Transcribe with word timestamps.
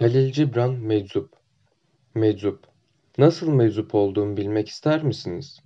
Halil 0.00 0.32
Cibran 0.32 0.72
Meczup 0.72 1.30
Meczup 2.14 2.66
Nasıl 3.18 3.52
meczup 3.52 3.94
olduğumu 3.94 4.36
bilmek 4.36 4.68
ister 4.68 5.02
misiniz? 5.04 5.60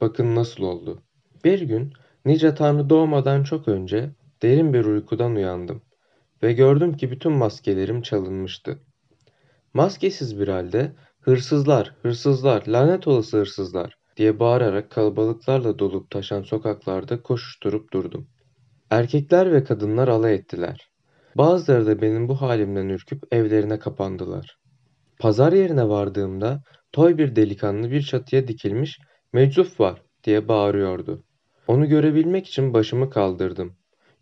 Bakın 0.00 0.34
nasıl 0.34 0.62
oldu. 0.62 1.02
Bir 1.44 1.60
gün 1.60 1.92
Nice 2.24 2.54
Tanrı 2.54 2.90
doğmadan 2.90 3.42
çok 3.42 3.68
önce 3.68 4.10
derin 4.42 4.74
bir 4.74 4.84
uykudan 4.84 5.34
uyandım 5.34 5.82
ve 6.42 6.52
gördüm 6.52 6.96
ki 6.96 7.10
bütün 7.10 7.32
maskelerim 7.32 8.02
çalınmıştı. 8.02 8.78
Maskesiz 9.74 10.40
bir 10.40 10.48
halde 10.48 10.92
hırsızlar, 11.20 11.94
hırsızlar, 12.02 12.66
lanet 12.66 13.08
olası 13.08 13.38
hırsızlar 13.38 13.98
diye 14.16 14.40
bağırarak 14.40 14.90
kalabalıklarla 14.90 15.78
dolup 15.78 16.10
taşan 16.10 16.42
sokaklarda 16.42 17.22
koşuşturup 17.22 17.92
durdum. 17.92 18.28
Erkekler 18.90 19.52
ve 19.52 19.64
kadınlar 19.64 20.08
alay 20.08 20.34
ettiler. 20.34 20.93
Bazıları 21.36 21.86
da 21.86 22.02
benim 22.02 22.28
bu 22.28 22.40
halimden 22.40 22.88
ürküp 22.88 23.34
evlerine 23.34 23.78
kapandılar. 23.78 24.58
Pazar 25.18 25.52
yerine 25.52 25.88
vardığımda 25.88 26.62
toy 26.92 27.18
bir 27.18 27.36
delikanlı 27.36 27.90
bir 27.90 28.02
çatıya 28.02 28.48
dikilmiş 28.48 28.98
meczup 29.32 29.80
var 29.80 30.02
diye 30.24 30.48
bağırıyordu. 30.48 31.24
Onu 31.66 31.88
görebilmek 31.88 32.46
için 32.46 32.74
başımı 32.74 33.10
kaldırdım. 33.10 33.76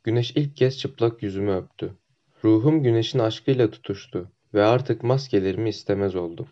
Güneş 0.05 0.31
ilk 0.31 0.57
kez 0.57 0.79
çıplak 0.79 1.23
yüzümü 1.23 1.53
öptü. 1.53 1.95
Ruhum 2.45 2.83
güneşin 2.83 3.19
aşkıyla 3.19 3.71
tutuştu 3.71 4.33
ve 4.55 4.65
artık 4.65 5.03
maskelerimi 5.03 5.69
istemez 5.69 6.15
oldum. 6.17 6.49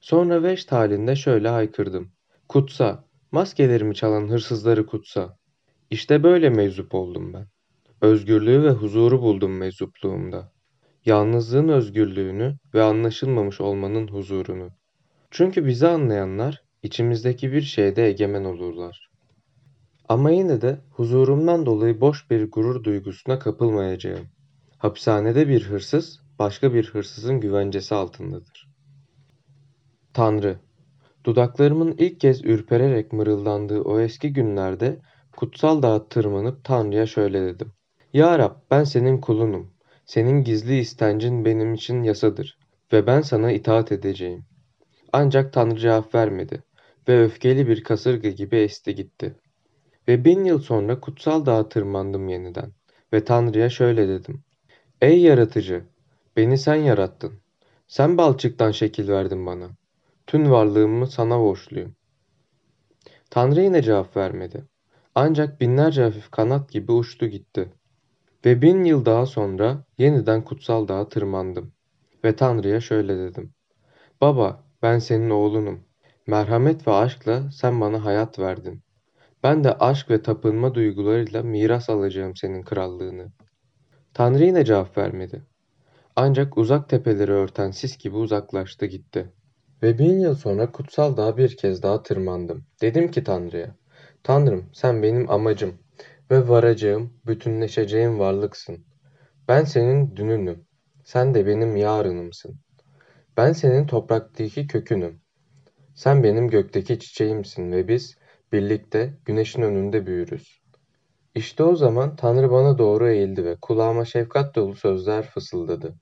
Sonra 0.00 0.42
veşt 0.42 0.72
halinde 0.72 1.16
şöyle 1.16 1.48
haykırdım. 1.48 2.12
Kutsa, 2.48 3.04
maskelerimi 3.32 3.94
çalan 3.94 4.28
hırsızları 4.28 4.86
kutsa. 4.86 5.38
İşte 5.90 6.22
böyle 6.22 6.50
meczup 6.50 6.94
oldum 6.94 7.32
ben. 7.32 7.46
Özgürlüğü 8.06 8.62
ve 8.62 8.70
huzuru 8.70 9.22
buldum 9.22 9.56
meczupluğumda. 9.56 10.52
Yalnızlığın 11.04 11.68
özgürlüğünü 11.68 12.56
ve 12.74 12.82
anlaşılmamış 12.82 13.60
olmanın 13.60 14.08
huzurunu. 14.08 14.70
Çünkü 15.30 15.66
bizi 15.66 15.88
anlayanlar 15.88 16.62
içimizdeki 16.82 17.52
bir 17.52 17.62
şeyde 17.62 18.06
egemen 18.06 18.44
olurlar. 18.44 19.10
Ama 20.08 20.30
yine 20.30 20.60
de 20.60 20.80
huzurumdan 20.90 21.66
dolayı 21.66 22.00
boş 22.00 22.30
bir 22.30 22.50
gurur 22.50 22.84
duygusuna 22.84 23.38
kapılmayacağım. 23.38 24.26
Hapishanede 24.78 25.48
bir 25.48 25.62
hırsız 25.62 26.20
başka 26.38 26.74
bir 26.74 26.86
hırsızın 26.86 27.40
güvencesi 27.40 27.94
altındadır. 27.94 28.68
Tanrı 30.14 30.58
Dudaklarımın 31.24 31.94
ilk 31.98 32.20
kez 32.20 32.44
ürpererek 32.44 33.12
mırıldandığı 33.12 33.80
o 33.80 34.00
eski 34.00 34.32
günlerde 34.32 35.00
kutsal 35.36 35.82
dağa 35.82 36.08
tırmanıp 36.08 36.64
Tanrı'ya 36.64 37.06
şöyle 37.06 37.42
dedim. 37.42 37.75
Ya 38.16 38.38
Rab 38.38 38.54
ben 38.70 38.84
senin 38.84 39.20
kulunum. 39.20 39.70
Senin 40.06 40.44
gizli 40.44 40.78
istencin 40.78 41.44
benim 41.44 41.74
için 41.74 42.02
yasadır 42.02 42.58
ve 42.92 43.06
ben 43.06 43.20
sana 43.20 43.52
itaat 43.52 43.92
edeceğim. 43.92 44.44
Ancak 45.12 45.52
Tanrı 45.52 45.78
cevap 45.78 46.14
vermedi 46.14 46.62
ve 47.08 47.24
öfkeli 47.24 47.68
bir 47.68 47.84
kasırga 47.84 48.28
gibi 48.28 48.56
esti 48.56 48.94
gitti. 48.94 49.36
Ve 50.08 50.24
bin 50.24 50.44
yıl 50.44 50.58
sonra 50.58 51.00
kutsal 51.00 51.46
dağa 51.46 51.68
tırmandım 51.68 52.28
yeniden 52.28 52.72
ve 53.12 53.24
Tanrı'ya 53.24 53.70
şöyle 53.70 54.08
dedim. 54.08 54.44
Ey 55.00 55.20
yaratıcı, 55.20 55.84
beni 56.36 56.58
sen 56.58 56.76
yarattın. 56.76 57.32
Sen 57.86 58.18
balçıktan 58.18 58.70
şekil 58.70 59.08
verdin 59.08 59.46
bana. 59.46 59.70
Tüm 60.26 60.50
varlığımı 60.50 61.06
sana 61.06 61.40
borçluyum. 61.40 61.96
Tanrı 63.30 63.60
yine 63.60 63.82
cevap 63.82 64.16
vermedi. 64.16 64.64
Ancak 65.14 65.60
binlerce 65.60 66.02
hafif 66.02 66.30
kanat 66.30 66.70
gibi 66.70 66.92
uçtu 66.92 67.26
gitti. 67.26 67.72
Ve 68.46 68.62
bin 68.62 68.84
yıl 68.84 69.04
daha 69.04 69.26
sonra 69.26 69.84
yeniden 69.98 70.44
kutsal 70.44 70.88
dağa 70.88 71.08
tırmandım. 71.08 71.72
Ve 72.24 72.36
Tanrı'ya 72.36 72.80
şöyle 72.80 73.18
dedim. 73.18 73.54
Baba, 74.20 74.64
ben 74.82 74.98
senin 74.98 75.30
oğlunum. 75.30 75.80
Merhamet 76.26 76.88
ve 76.88 76.92
aşkla 76.92 77.50
sen 77.50 77.80
bana 77.80 78.04
hayat 78.04 78.38
verdin. 78.38 78.82
Ben 79.42 79.64
de 79.64 79.78
aşk 79.78 80.10
ve 80.10 80.22
tapınma 80.22 80.74
duygularıyla 80.74 81.42
miras 81.42 81.90
alacağım 81.90 82.36
senin 82.36 82.62
krallığını. 82.62 83.32
Tanrı 84.14 84.44
yine 84.44 84.64
cevap 84.64 84.98
vermedi. 84.98 85.42
Ancak 86.16 86.58
uzak 86.58 86.88
tepeleri 86.88 87.32
örten 87.32 87.70
sis 87.70 87.98
gibi 87.98 88.16
uzaklaştı 88.16 88.86
gitti. 88.86 89.32
Ve 89.82 89.98
bin 89.98 90.20
yıl 90.20 90.34
sonra 90.34 90.72
kutsal 90.72 91.16
dağa 91.16 91.36
bir 91.36 91.56
kez 91.56 91.82
daha 91.82 92.02
tırmandım. 92.02 92.64
Dedim 92.80 93.10
ki 93.10 93.24
Tanrı'ya, 93.24 93.76
Tanrım 94.22 94.70
sen 94.72 95.02
benim 95.02 95.30
amacım 95.30 95.78
ve 96.30 96.48
varacağım, 96.48 97.12
bütünleşeceğim 97.26 98.18
varlıksın. 98.18 98.84
Ben 99.48 99.64
senin 99.64 100.16
dününüm, 100.16 100.64
sen 101.04 101.34
de 101.34 101.46
benim 101.46 101.76
yarınımsın. 101.76 102.60
Ben 103.36 103.52
senin 103.52 103.86
topraktaki 103.86 104.66
kökünüm. 104.66 105.20
Sen 105.94 106.22
benim 106.22 106.48
gökteki 106.48 106.98
çiçeğimsin 106.98 107.72
ve 107.72 107.88
biz 107.88 108.16
birlikte 108.52 109.14
güneşin 109.24 109.62
önünde 109.62 110.06
büyürüz. 110.06 110.60
İşte 111.34 111.62
o 111.62 111.76
zaman 111.76 112.16
Tanrı 112.16 112.50
bana 112.50 112.78
doğru 112.78 113.08
eğildi 113.08 113.44
ve 113.44 113.56
kulağıma 113.62 114.04
şefkat 114.04 114.54
dolu 114.54 114.74
sözler 114.74 115.26
fısıldadı. 115.26 115.94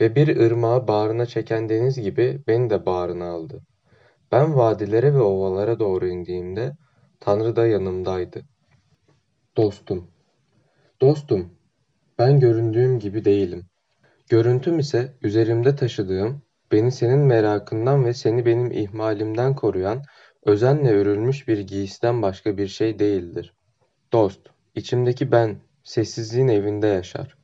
Ve 0.00 0.14
bir 0.14 0.36
ırmağı 0.36 0.88
bağrına 0.88 1.26
çeken 1.26 1.68
deniz 1.68 2.00
gibi 2.00 2.42
beni 2.46 2.70
de 2.70 2.86
bağrına 2.86 3.30
aldı. 3.30 3.60
Ben 4.32 4.56
vadilere 4.56 5.14
ve 5.14 5.20
ovalara 5.20 5.78
doğru 5.78 6.06
indiğimde 6.08 6.72
Tanrı 7.20 7.56
da 7.56 7.66
yanımdaydı. 7.66 8.42
Dostum, 9.60 10.10
dostum, 11.00 11.50
ben 12.18 12.40
göründüğüm 12.40 12.98
gibi 12.98 13.24
değilim. 13.24 13.66
Görüntüm 14.28 14.78
ise 14.78 15.14
üzerimde 15.22 15.76
taşıdığım, 15.76 16.42
beni 16.72 16.92
senin 16.92 17.18
merakından 17.18 18.04
ve 18.04 18.14
seni 18.14 18.46
benim 18.46 18.72
ihmalimden 18.72 19.54
koruyan, 19.54 20.02
özenle 20.44 20.90
örülmüş 20.90 21.48
bir 21.48 21.58
giysiden 21.58 22.22
başka 22.22 22.56
bir 22.56 22.68
şey 22.68 22.98
değildir. 22.98 23.54
Dost, 24.12 24.40
içimdeki 24.74 25.32
ben, 25.32 25.56
sessizliğin 25.84 26.48
evinde 26.48 26.86
yaşar. 26.86 27.36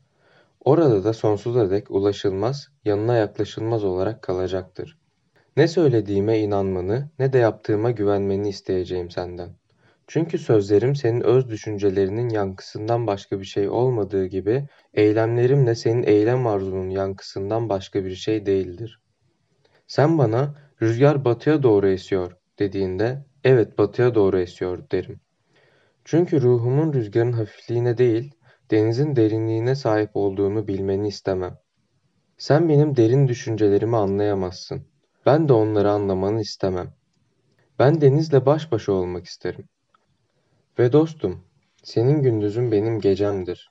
Orada 0.61 1.05
da 1.05 1.13
sonsuza 1.13 1.71
dek 1.71 1.91
ulaşılmaz, 1.91 2.69
yanına 2.85 3.17
yaklaşılmaz 3.17 3.85
olarak 3.85 4.23
kalacaktır. 4.23 4.99
Ne 5.57 5.69
söylediğime 5.69 6.39
inanmanı, 6.39 7.11
ne 7.19 7.33
de 7.33 7.39
yaptığıma 7.39 7.91
güvenmeni 7.91 8.49
isteyeceğim 8.49 9.11
senden. 9.11 9.51
Çünkü 10.07 10.39
sözlerim 10.39 10.97
senin 10.97 11.21
öz 11.21 11.49
düşüncelerinin 11.49 12.29
yankısından 12.29 13.07
başka 13.07 13.41
bir 13.41 13.45
şey 13.45 13.69
olmadığı 13.69 14.27
gibi, 14.27 14.69
eylemlerim 14.95 15.67
de 15.67 15.75
senin 15.75 16.03
eylem 16.03 16.47
arzunun 16.47 16.91
yankısından 16.91 17.69
başka 17.69 18.05
bir 18.05 18.15
şey 18.15 18.47
değildir. 18.47 19.01
Sen 19.87 20.19
bana 20.19 20.55
rüzgar 20.83 21.25
batıya 21.25 21.63
doğru 21.63 21.89
esiyor 21.89 22.33
dediğinde, 22.59 23.25
evet 23.45 23.79
batıya 23.79 24.15
doğru 24.15 24.39
esiyor 24.39 24.91
derim. 24.93 25.21
Çünkü 26.05 26.43
ruhumun 26.43 26.93
rüzgarın 26.93 27.33
hafifliğine 27.33 27.99
değil, 27.99 28.35
denizin 28.71 29.17
derinliğine 29.17 29.75
sahip 29.75 30.11
olduğunu 30.15 30.69
bilmeni 30.69 31.09
istemem. 31.09 31.59
Sen 32.39 32.69
benim 32.69 32.97
derin 32.97 33.29
düşüncelerimi 33.29 33.97
anlayamazsın. 33.97 34.87
Ben 35.27 35.49
de 35.49 35.53
onları 35.53 35.91
anlamanı 35.91 36.41
istemem. 36.41 36.95
Ben 37.79 38.01
denizle 38.01 38.47
baş 38.47 38.73
başa 38.73 38.93
olmak 38.93 39.27
isterim. 39.27 39.69
Ve 40.79 40.93
dostum, 40.93 41.45
senin 41.83 42.23
gündüzün 42.23 42.73
benim 42.73 43.01
gecemdir. 43.01 43.71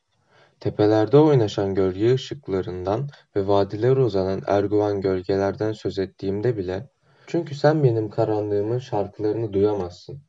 Tepelerde 0.59 1.17
oynaşan 1.17 1.75
gölge 1.75 2.13
ışıklarından 2.13 3.09
ve 3.35 3.47
vadilere 3.47 3.99
uzanan 3.99 4.41
erguvan 4.47 5.01
gölgelerden 5.01 5.71
söz 5.71 5.99
ettiğimde 5.99 6.57
bile, 6.57 6.89
çünkü 7.27 7.55
sen 7.55 7.83
benim 7.83 8.09
karanlığımın 8.09 8.79
şarkılarını 8.79 9.53
duyamazsın. 9.53 10.21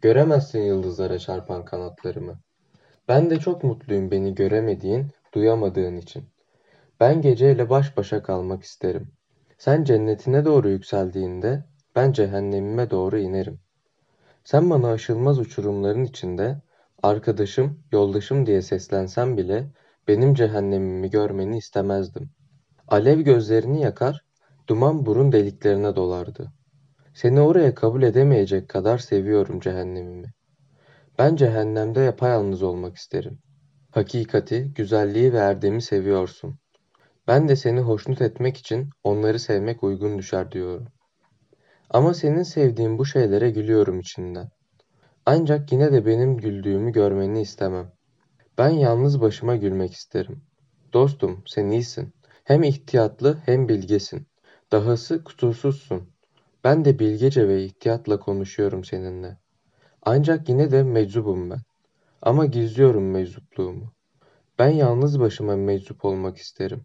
Göremezsin 0.00 0.62
yıldızlara 0.62 1.18
çarpan 1.18 1.64
kanatlarımı. 1.64 2.40
Ben 3.08 3.30
de 3.30 3.38
çok 3.38 3.64
mutluyum 3.64 4.10
beni 4.10 4.34
göremediğin, 4.34 5.06
duyamadığın 5.34 5.96
için. 5.96 6.24
Ben 7.00 7.22
geceyle 7.22 7.70
baş 7.70 7.96
başa 7.96 8.22
kalmak 8.22 8.62
isterim. 8.62 9.08
Sen 9.58 9.84
cennetine 9.84 10.44
doğru 10.44 10.68
yükseldiğinde 10.68 11.64
ben 11.96 12.12
cehennemime 12.12 12.90
doğru 12.90 13.18
inerim. 13.18 13.65
Sen 14.46 14.70
bana 14.70 14.90
aşılmaz 14.90 15.38
uçurumların 15.38 16.04
içinde 16.04 16.62
arkadaşım, 17.02 17.80
yoldaşım 17.92 18.46
diye 18.46 18.62
seslensen 18.62 19.36
bile 19.36 19.70
benim 20.08 20.34
cehennemimi 20.34 21.10
görmeni 21.10 21.58
istemezdim. 21.58 22.30
Alev 22.88 23.20
gözlerini 23.20 23.80
yakar, 23.82 24.24
duman 24.68 25.06
burun 25.06 25.32
deliklerine 25.32 25.96
dolardı. 25.96 26.52
Seni 27.14 27.40
oraya 27.40 27.74
kabul 27.74 28.02
edemeyecek 28.02 28.68
kadar 28.68 28.98
seviyorum 28.98 29.60
cehennemimi. 29.60 30.32
Ben 31.18 31.36
cehennemde 31.36 32.00
yapayalnız 32.00 32.62
olmak 32.62 32.96
isterim. 32.96 33.38
Hakikati, 33.90 34.72
güzelliği 34.74 35.32
ve 35.32 35.38
erdemi 35.38 35.82
seviyorsun. 35.82 36.58
Ben 37.26 37.48
de 37.48 37.56
seni 37.56 37.80
hoşnut 37.80 38.22
etmek 38.22 38.56
için 38.56 38.90
onları 39.04 39.38
sevmek 39.38 39.82
uygun 39.82 40.18
düşer 40.18 40.52
diyorum. 40.52 40.88
Ama 41.90 42.14
senin 42.14 42.42
sevdiğin 42.42 42.98
bu 42.98 43.06
şeylere 43.06 43.50
gülüyorum 43.50 44.00
içinden. 44.00 44.48
Ancak 45.26 45.72
yine 45.72 45.92
de 45.92 46.06
benim 46.06 46.36
güldüğümü 46.36 46.92
görmeni 46.92 47.40
istemem. 47.40 47.92
Ben 48.58 48.68
yalnız 48.68 49.20
başıma 49.20 49.56
gülmek 49.56 49.92
isterim. 49.92 50.42
Dostum, 50.92 51.42
sen 51.46 51.68
iyisin. 51.68 52.14
Hem 52.44 52.62
ihtiyatlı 52.62 53.38
hem 53.46 53.68
bilgesin. 53.68 54.26
Dahası 54.72 55.24
kusursuzsun. 55.24 56.10
Ben 56.64 56.84
de 56.84 56.98
bilgece 56.98 57.48
ve 57.48 57.64
ihtiyatla 57.64 58.20
konuşuyorum 58.20 58.84
seninle. 58.84 59.38
Ancak 60.02 60.48
yine 60.48 60.70
de 60.70 60.82
meczubum 60.82 61.50
ben. 61.50 61.60
Ama 62.22 62.46
gizliyorum 62.46 63.10
meczupluğumu. 63.10 63.92
Ben 64.58 64.68
yalnız 64.68 65.20
başıma 65.20 65.56
meczup 65.56 66.04
olmak 66.04 66.36
isterim. 66.36 66.84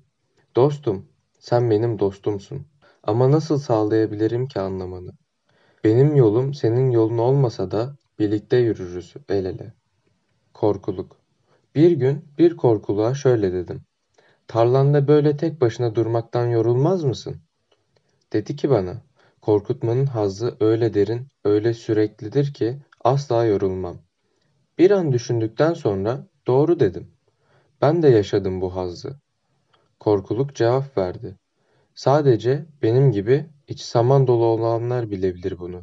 Dostum, 0.55 1.09
sen 1.39 1.71
benim 1.71 1.99
dostumsun. 1.99 2.67
Ama 3.03 3.31
nasıl 3.31 3.57
sağlayabilirim 3.57 4.47
ki 4.47 4.59
anlamanı? 4.59 5.11
Benim 5.83 6.15
yolum 6.15 6.53
senin 6.53 6.91
yolun 6.91 7.17
olmasa 7.17 7.71
da 7.71 7.95
birlikte 8.19 8.57
yürürüz 8.57 9.13
el 9.29 9.45
ele. 9.45 9.73
Korkuluk. 10.53 11.17
Bir 11.75 11.91
gün 11.91 12.25
bir 12.37 12.57
korkuluğa 12.57 13.13
şöyle 13.13 13.53
dedim. 13.53 13.81
Tarlanda 14.47 15.07
böyle 15.07 15.37
tek 15.37 15.61
başına 15.61 15.95
durmaktan 15.95 16.47
yorulmaz 16.47 17.03
mısın? 17.03 17.41
Dedi 18.33 18.55
ki 18.55 18.69
bana, 18.69 19.01
korkutmanın 19.41 20.05
hazzı 20.05 20.57
öyle 20.59 20.93
derin, 20.93 21.27
öyle 21.43 21.73
süreklidir 21.73 22.53
ki 22.53 22.81
asla 23.03 23.45
yorulmam. 23.45 23.97
Bir 24.77 24.91
an 24.91 25.11
düşündükten 25.11 25.73
sonra 25.73 26.27
doğru 26.47 26.79
dedim. 26.79 27.11
Ben 27.81 28.03
de 28.03 28.07
yaşadım 28.07 28.61
bu 28.61 28.75
hazzı. 28.75 29.19
Korkuluk 29.99 30.55
cevap 30.55 30.97
verdi. 30.97 31.37
Sadece 31.95 32.65
benim 32.81 33.11
gibi 33.11 33.45
iç 33.67 33.81
saman 33.81 34.27
dolu 34.27 34.45
olanlar 34.45 35.11
bilebilir 35.11 35.59
bunu. 35.59 35.81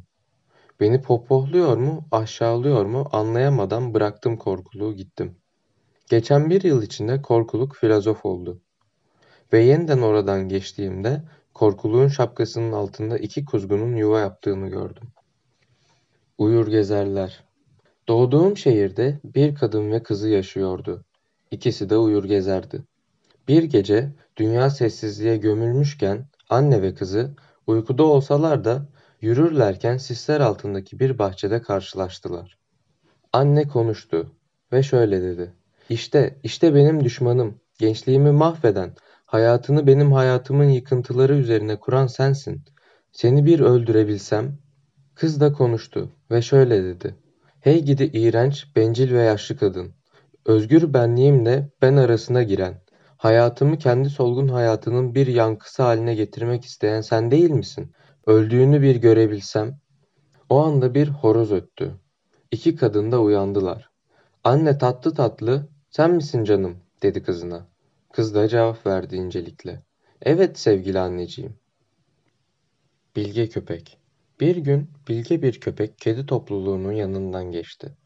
Beni 0.81 1.03
pohpohluyor 1.03 1.77
mu, 1.77 2.09
aşağılıyor 2.11 2.85
mu 2.85 3.09
anlayamadan 3.13 3.95
bıraktım 3.95 4.37
korkuluğu 4.37 4.95
gittim. 4.95 5.37
Geçen 6.11 6.51
bir 6.51 6.63
yıl 6.63 6.83
içinde 6.83 7.23
korkuluk 7.23 7.77
filozof 7.77 8.25
oldu. 8.25 8.61
Ve 9.53 9.59
yeniden 9.59 9.99
oradan 9.99 10.49
geçtiğimde 10.49 11.23
korkuluğun 11.55 12.09
şapkasının 12.09 12.73
altında 12.73 13.19
iki 13.19 13.45
kuzgunun 13.45 13.97
yuva 13.97 14.21
yaptığını 14.21 14.69
gördüm. 14.69 15.09
Uyur 16.39 16.69
gezerler. 16.69 17.45
Doğduğum 18.09 18.57
şehirde 18.57 19.21
bir 19.25 19.55
kadın 19.55 19.91
ve 19.93 20.03
kızı 20.03 20.29
yaşıyordu. 20.29 21.05
İkisi 21.51 21.91
de 21.91 21.97
uyur 21.97 22.25
gezerdi. 22.25 22.83
Bir 23.49 23.63
gece 23.63 24.13
dünya 24.39 24.71
sessizliğe 24.71 25.37
gömülmüşken 25.37 26.27
anne 26.49 26.83
ve 26.83 26.95
kızı 26.95 27.35
uykuda 27.67 28.03
olsalar 28.03 28.65
da 28.65 28.89
yürürlerken 29.21 29.97
sisler 29.97 30.41
altındaki 30.41 30.99
bir 31.01 31.19
bahçede 31.19 31.63
karşılaştılar. 31.63 32.59
Anne 33.33 33.69
konuştu 33.69 34.33
ve 34.73 34.83
şöyle 34.83 35.23
dedi. 35.23 35.53
İşte, 35.89 36.39
işte 36.43 36.75
benim 36.75 37.05
düşmanım, 37.05 37.61
gençliğimi 37.79 38.31
mahveden, 38.33 38.91
hayatını 39.27 39.87
benim 39.87 40.13
hayatımın 40.13 40.69
yıkıntıları 40.69 41.35
üzerine 41.35 41.77
kuran 41.77 42.07
sensin. 42.07 42.63
Seni 43.13 43.47
bir 43.47 43.61
öldürebilsem. 43.61 44.59
Kız 45.15 45.41
da 45.41 45.53
konuştu 45.53 46.11
ve 46.31 46.43
şöyle 46.43 46.85
dedi. 46.85 47.15
Hey 47.61 47.85
gidi 47.85 48.05
iğrenç, 48.05 48.77
bencil 48.77 49.15
ve 49.15 49.23
yaşlı 49.23 49.57
kadın. 49.57 49.93
Özgür 50.47 50.95
benliğimle 50.95 51.71
ben 51.83 51.97
arasına 51.97 52.43
giren, 52.43 52.81
hayatımı 53.19 53.79
kendi 53.79 54.11
solgun 54.11 54.49
hayatının 54.49 55.15
bir 55.15 55.27
yankısı 55.27 55.83
haline 55.83 56.15
getirmek 56.15 56.65
isteyen 56.65 57.01
sen 57.01 57.31
değil 57.31 57.51
misin? 57.51 57.93
Öldüğünü 58.27 58.83
bir 58.83 58.97
görebilsem. 58.97 59.79
O 60.49 60.59
anda 60.65 60.95
bir 60.95 61.09
horoz 61.09 61.53
öttü. 61.53 61.95
İki 62.51 62.77
kadın 62.77 63.13
da 63.13 63.21
uyandılar. 63.21 63.91
Anne 64.45 64.79
tatlı 64.79 65.15
tatlı, 65.15 65.69
sen 65.91 66.11
misin 66.11 66.45
canım? 66.45 66.77
dedi 67.03 67.23
kızına. 67.23 67.69
Kız 68.13 68.35
da 68.35 68.49
cevap 68.49 68.87
verdi 68.87 69.17
incelikle. 69.17 69.83
Evet 70.23 70.59
sevgili 70.59 70.99
anneciğim. 70.99 71.57
Bilge 73.17 73.49
köpek. 73.49 73.99
Bir 74.41 74.57
gün 74.57 74.91
bilge 75.09 75.43
bir 75.43 75.61
köpek 75.61 75.99
kedi 75.99 76.27
topluluğunun 76.27 76.93
yanından 76.93 77.53
geçti. 77.53 77.97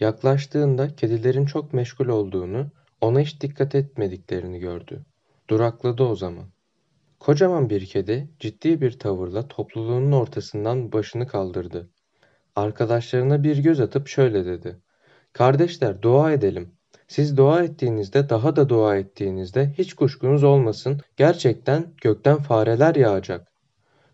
Yaklaştığında 0.00 0.96
kedilerin 0.96 1.46
çok 1.46 1.72
meşgul 1.72 2.06
olduğunu, 2.06 2.70
ona 3.02 3.20
hiç 3.20 3.40
dikkat 3.40 3.74
etmediklerini 3.74 4.58
gördü. 4.58 5.04
Durakladı 5.50 6.02
o 6.02 6.16
zaman. 6.16 6.44
Kocaman 7.20 7.70
bir 7.70 7.86
kedi 7.86 8.28
ciddi 8.40 8.80
bir 8.80 8.98
tavırla 8.98 9.48
topluluğunun 9.48 10.12
ortasından 10.12 10.92
başını 10.92 11.26
kaldırdı. 11.26 11.90
Arkadaşlarına 12.56 13.44
bir 13.44 13.58
göz 13.58 13.80
atıp 13.80 14.08
şöyle 14.08 14.46
dedi. 14.46 14.76
Kardeşler 15.32 16.02
dua 16.02 16.32
edelim. 16.32 16.74
Siz 17.08 17.36
dua 17.36 17.62
ettiğinizde 17.62 18.28
daha 18.28 18.56
da 18.56 18.68
dua 18.68 18.96
ettiğinizde 18.96 19.74
hiç 19.78 19.94
kuşkunuz 19.94 20.44
olmasın 20.44 21.00
gerçekten 21.16 21.94
gökten 22.02 22.38
fareler 22.38 22.94
yağacak. 22.94 23.52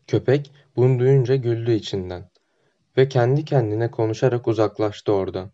Köpek 0.06 0.52
bunu 0.76 0.98
duyunca 0.98 1.36
güldü 1.36 1.72
içinden 1.72 2.30
ve 2.96 3.08
kendi 3.08 3.44
kendine 3.44 3.90
konuşarak 3.90 4.48
uzaklaştı 4.48 5.12
oradan. 5.12 5.50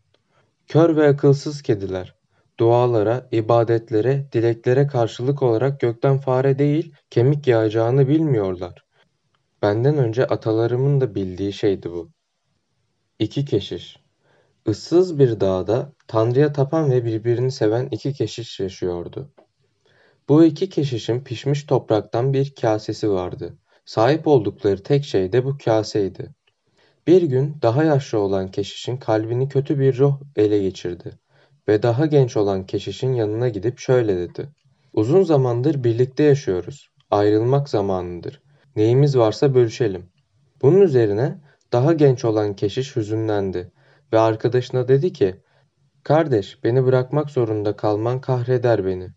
Kör 0.66 0.96
ve 0.96 1.08
akılsız 1.08 1.62
kediler 1.62 2.14
dualara, 2.60 3.28
ibadetlere, 3.32 4.26
dileklere 4.32 4.86
karşılık 4.86 5.42
olarak 5.42 5.80
gökten 5.80 6.18
fare 6.18 6.58
değil 6.58 6.94
kemik 7.10 7.46
yağacağını 7.46 8.08
bilmiyorlar. 8.08 8.84
Benden 9.62 9.96
önce 9.96 10.26
atalarımın 10.26 11.00
da 11.00 11.14
bildiği 11.14 11.52
şeydi 11.52 11.90
bu. 11.90 12.10
İki 13.18 13.44
keşiş 13.44 13.96
Issız 14.66 15.18
bir 15.18 15.40
dağda 15.40 15.92
Tanrı'ya 16.06 16.52
tapan 16.52 16.90
ve 16.90 17.04
birbirini 17.04 17.52
seven 17.52 17.88
iki 17.90 18.12
keşiş 18.12 18.60
yaşıyordu. 18.60 19.32
Bu 20.28 20.44
iki 20.44 20.68
keşişin 20.68 21.24
pişmiş 21.24 21.64
topraktan 21.64 22.32
bir 22.32 22.54
kasesi 22.54 23.10
vardı. 23.10 23.58
Sahip 23.84 24.26
oldukları 24.26 24.82
tek 24.82 25.04
şey 25.04 25.32
de 25.32 25.44
bu 25.44 25.58
kaseydi. 25.64 26.34
Bir 27.06 27.22
gün 27.22 27.56
daha 27.62 27.84
yaşlı 27.84 28.18
olan 28.18 28.50
keşişin 28.50 28.96
kalbini 28.96 29.48
kötü 29.48 29.78
bir 29.78 29.98
ruh 29.98 30.20
ele 30.36 30.58
geçirdi 30.58 31.18
ve 31.68 31.82
daha 31.82 32.06
genç 32.06 32.36
olan 32.36 32.66
keşişin 32.66 33.12
yanına 33.12 33.48
gidip 33.48 33.78
şöyle 33.78 34.16
dedi. 34.16 34.48
Uzun 34.92 35.22
zamandır 35.22 35.84
birlikte 35.84 36.22
yaşıyoruz. 36.22 36.88
Ayrılmak 37.10 37.68
zamanıdır. 37.68 38.42
Neyimiz 38.76 39.18
varsa 39.18 39.54
bölüşelim. 39.54 40.06
Bunun 40.62 40.80
üzerine 40.80 41.40
daha 41.72 41.92
genç 41.92 42.24
olan 42.24 42.56
keşiş 42.56 42.96
hüzünlendi 42.96 43.72
ve 44.12 44.18
arkadaşına 44.18 44.88
dedi 44.88 45.12
ki, 45.12 45.40
Kardeş 46.04 46.64
beni 46.64 46.84
bırakmak 46.84 47.30
zorunda 47.30 47.76
kalman 47.76 48.20
kahreder 48.20 48.86
beni. 48.86 49.08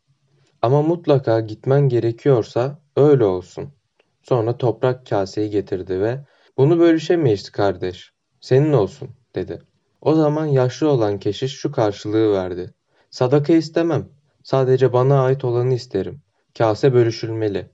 Ama 0.61 0.81
mutlaka 0.81 1.39
gitmen 1.39 1.89
gerekiyorsa 1.89 2.79
öyle 2.95 3.23
olsun. 3.23 3.73
Sonra 4.21 4.57
toprak 4.57 5.05
kaseyi 5.05 5.49
getirdi 5.49 6.01
ve 6.01 6.25
bunu 6.57 6.79
bölüşemeyiz 6.79 7.49
kardeş. 7.49 8.11
Senin 8.41 8.73
olsun 8.73 9.09
dedi. 9.35 9.59
O 10.01 10.15
zaman 10.15 10.45
yaşlı 10.45 10.89
olan 10.89 11.19
keşiş 11.19 11.53
şu 11.53 11.71
karşılığı 11.71 12.33
verdi. 12.33 12.73
Sadaka 13.09 13.53
istemem. 13.53 14.09
Sadece 14.43 14.93
bana 14.93 15.23
ait 15.23 15.45
olanı 15.45 15.73
isterim. 15.73 16.21
Kase 16.57 16.93
bölüşülmeli. 16.93 17.71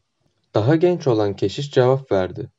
Daha 0.54 0.76
genç 0.76 1.08
olan 1.08 1.36
keşiş 1.36 1.72
cevap 1.72 2.12
verdi. 2.12 2.50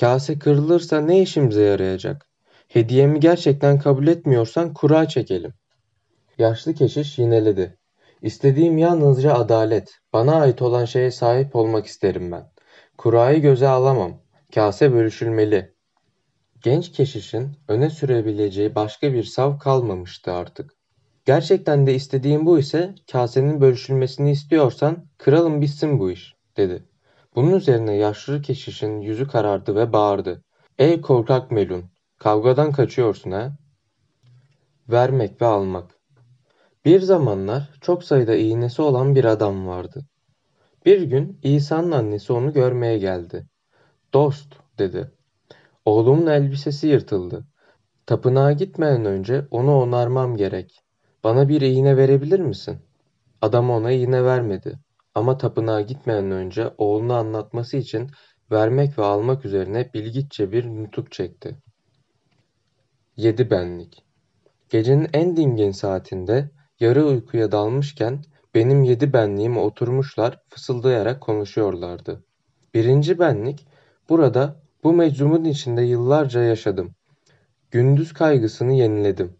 Kase 0.00 0.38
kırılırsa 0.38 1.00
ne 1.00 1.22
işimize 1.22 1.62
yarayacak? 1.62 2.28
Hediyemi 2.68 3.20
gerçekten 3.20 3.78
kabul 3.78 4.06
etmiyorsan 4.06 4.74
kura 4.74 5.08
çekelim. 5.08 5.54
Yaşlı 6.38 6.74
keşiş 6.74 7.18
yineledi. 7.18 7.78
İstediğim 8.22 8.78
yalnızca 8.78 9.34
adalet. 9.34 9.98
Bana 10.12 10.34
ait 10.40 10.62
olan 10.62 10.84
şeye 10.84 11.10
sahip 11.10 11.56
olmak 11.56 11.86
isterim 11.86 12.32
ben. 12.32 12.52
Kurayı 12.98 13.42
göze 13.42 13.68
alamam. 13.68 14.20
Kase 14.54 14.92
bölüşülmeli. 14.92 15.74
Genç 16.62 16.92
keşişin 16.92 17.56
öne 17.68 17.90
sürebileceği 17.90 18.74
başka 18.74 19.12
bir 19.12 19.24
sav 19.24 19.58
kalmamıştı 19.58 20.32
artık. 20.32 20.74
Gerçekten 21.24 21.86
de 21.86 21.94
istediğim 21.94 22.46
bu 22.46 22.58
ise 22.58 22.94
kasenin 23.12 23.60
bölüşülmesini 23.60 24.30
istiyorsan 24.30 25.06
kıralım 25.18 25.60
bitsin 25.60 25.98
bu 25.98 26.10
iş 26.10 26.34
dedi. 26.56 26.84
Bunun 27.34 27.56
üzerine 27.56 27.94
yaşlı 27.94 28.42
keşişin 28.42 29.00
yüzü 29.00 29.28
karardı 29.28 29.76
ve 29.76 29.92
bağırdı. 29.92 30.44
Ey 30.78 31.00
korkak 31.00 31.50
melun 31.50 31.84
kavgadan 32.18 32.72
kaçıyorsun 32.72 33.30
ha? 33.30 33.56
Vermek 34.88 35.42
ve 35.42 35.46
almak. 35.46 35.90
Bir 36.84 37.00
zamanlar 37.00 37.70
çok 37.80 38.04
sayıda 38.04 38.34
iğnesi 38.34 38.82
olan 38.82 39.14
bir 39.14 39.24
adam 39.24 39.66
vardı. 39.66 40.06
Bir 40.86 41.02
gün 41.02 41.38
İsa'nın 41.42 41.92
annesi 41.92 42.32
onu 42.32 42.52
görmeye 42.52 42.98
geldi. 42.98 43.46
Dost 44.14 44.54
dedi. 44.78 45.10
Oğlumun 45.84 46.26
elbisesi 46.26 46.86
yırtıldı. 46.86 47.44
Tapınağa 48.06 48.52
gitmeden 48.52 49.04
önce 49.04 49.46
onu 49.50 49.80
onarmam 49.80 50.36
gerek. 50.36 50.80
Bana 51.24 51.48
bir 51.48 51.60
iğne 51.60 51.96
verebilir 51.96 52.40
misin? 52.40 52.78
Adam 53.40 53.70
ona 53.70 53.90
iğne 53.90 54.24
vermedi. 54.24 54.78
Ama 55.14 55.38
tapınağa 55.38 55.80
gitmeden 55.80 56.30
önce 56.30 56.70
oğlunu 56.78 57.14
anlatması 57.14 57.76
için 57.76 58.10
vermek 58.50 58.98
ve 58.98 59.02
almak 59.02 59.44
üzerine 59.44 59.90
bilgitçe 59.94 60.52
bir 60.52 60.66
nutuk 60.66 61.12
çekti. 61.12 61.56
Yedi 63.16 63.50
benlik. 63.50 64.04
Gecenin 64.68 65.08
en 65.12 65.36
dingin 65.36 65.70
saatinde 65.70 66.50
yarı 66.80 67.06
uykuya 67.06 67.52
dalmışken 67.52 68.22
benim 68.54 68.82
yedi 68.82 69.12
benliğim 69.12 69.58
oturmuşlar 69.58 70.40
fısıldayarak 70.48 71.20
konuşuyorlardı. 71.20 72.24
Birinci 72.74 73.18
benlik, 73.18 73.66
burada 74.08 74.61
bu 74.84 74.92
meczumun 74.92 75.44
içinde 75.44 75.82
yıllarca 75.82 76.42
yaşadım. 76.42 76.94
Gündüz 77.70 78.12
kaygısını 78.12 78.72
yeniledim. 78.72 79.36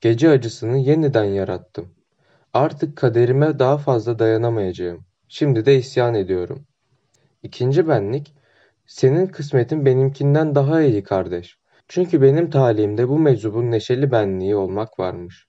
Gece 0.00 0.30
acısını 0.30 0.78
yeniden 0.78 1.24
yarattım. 1.24 1.94
Artık 2.52 2.96
kaderime 2.96 3.58
daha 3.58 3.78
fazla 3.78 4.18
dayanamayacağım. 4.18 5.04
Şimdi 5.28 5.66
de 5.66 5.76
isyan 5.78 6.14
ediyorum. 6.14 6.66
İkinci 7.42 7.88
benlik, 7.88 8.34
senin 8.86 9.26
kısmetin 9.26 9.86
benimkinden 9.86 10.54
daha 10.54 10.82
iyi 10.82 11.02
kardeş. 11.02 11.58
Çünkü 11.88 12.22
benim 12.22 12.50
talimde 12.50 13.08
bu 13.08 13.18
meczubun 13.18 13.70
neşeli 13.70 14.12
benliği 14.12 14.56
olmak 14.56 14.98
varmış. 14.98 15.46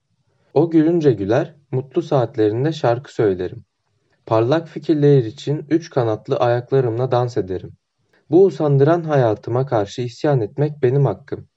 O 0.53 0.69
gülünce 0.69 1.11
güler, 1.11 1.55
mutlu 1.71 2.01
saatlerinde 2.01 2.71
şarkı 2.71 3.13
söylerim. 3.13 3.65
Parlak 4.25 4.67
fikirler 4.67 5.17
için 5.17 5.65
üç 5.69 5.89
kanatlı 5.89 6.37
ayaklarımla 6.37 7.11
dans 7.11 7.37
ederim. 7.37 7.73
Bu 8.31 8.45
usandıran 8.45 9.03
hayatıma 9.03 9.65
karşı 9.65 10.01
isyan 10.01 10.41
etmek 10.41 10.83
benim 10.83 11.05
hakkım. 11.05 11.47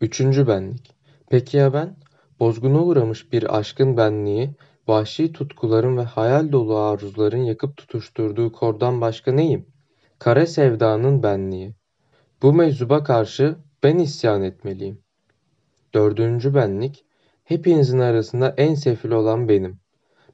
Üçüncü 0.00 0.48
benlik. 0.48 0.94
Peki 1.30 1.56
ya 1.56 1.72
ben? 1.72 1.96
Bozguna 2.40 2.82
uğramış 2.84 3.32
bir 3.32 3.58
aşkın 3.58 3.96
benliği, 3.96 4.54
vahşi 4.88 5.32
tutkuların 5.32 5.96
ve 5.96 6.02
hayal 6.02 6.52
dolu 6.52 6.76
arzuların 6.76 7.42
yakıp 7.42 7.76
tutuşturduğu 7.76 8.52
kordan 8.52 9.00
başka 9.00 9.32
neyim? 9.32 9.66
Kara 10.18 10.46
sevdanın 10.46 11.22
benliği. 11.22 11.74
Bu 12.42 12.52
meczuba 12.52 13.04
karşı 13.04 13.56
ben 13.82 13.98
isyan 13.98 14.42
etmeliyim. 14.42 14.98
Dördüncü 15.94 16.54
benlik, 16.54 17.04
hepinizin 17.44 17.98
arasında 17.98 18.54
en 18.56 18.74
sefil 18.74 19.10
olan 19.10 19.48
benim. 19.48 19.80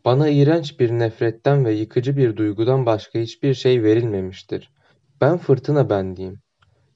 Bana 0.04 0.28
iğrenç 0.28 0.80
bir 0.80 0.90
nefretten 0.90 1.64
ve 1.64 1.72
yıkıcı 1.72 2.16
bir 2.16 2.36
duygudan 2.36 2.86
başka 2.86 3.18
hiçbir 3.18 3.54
şey 3.54 3.82
verilmemiştir. 3.82 4.75
Ben 5.20 5.38
fırtına 5.38 5.90
benliğim. 5.90 6.40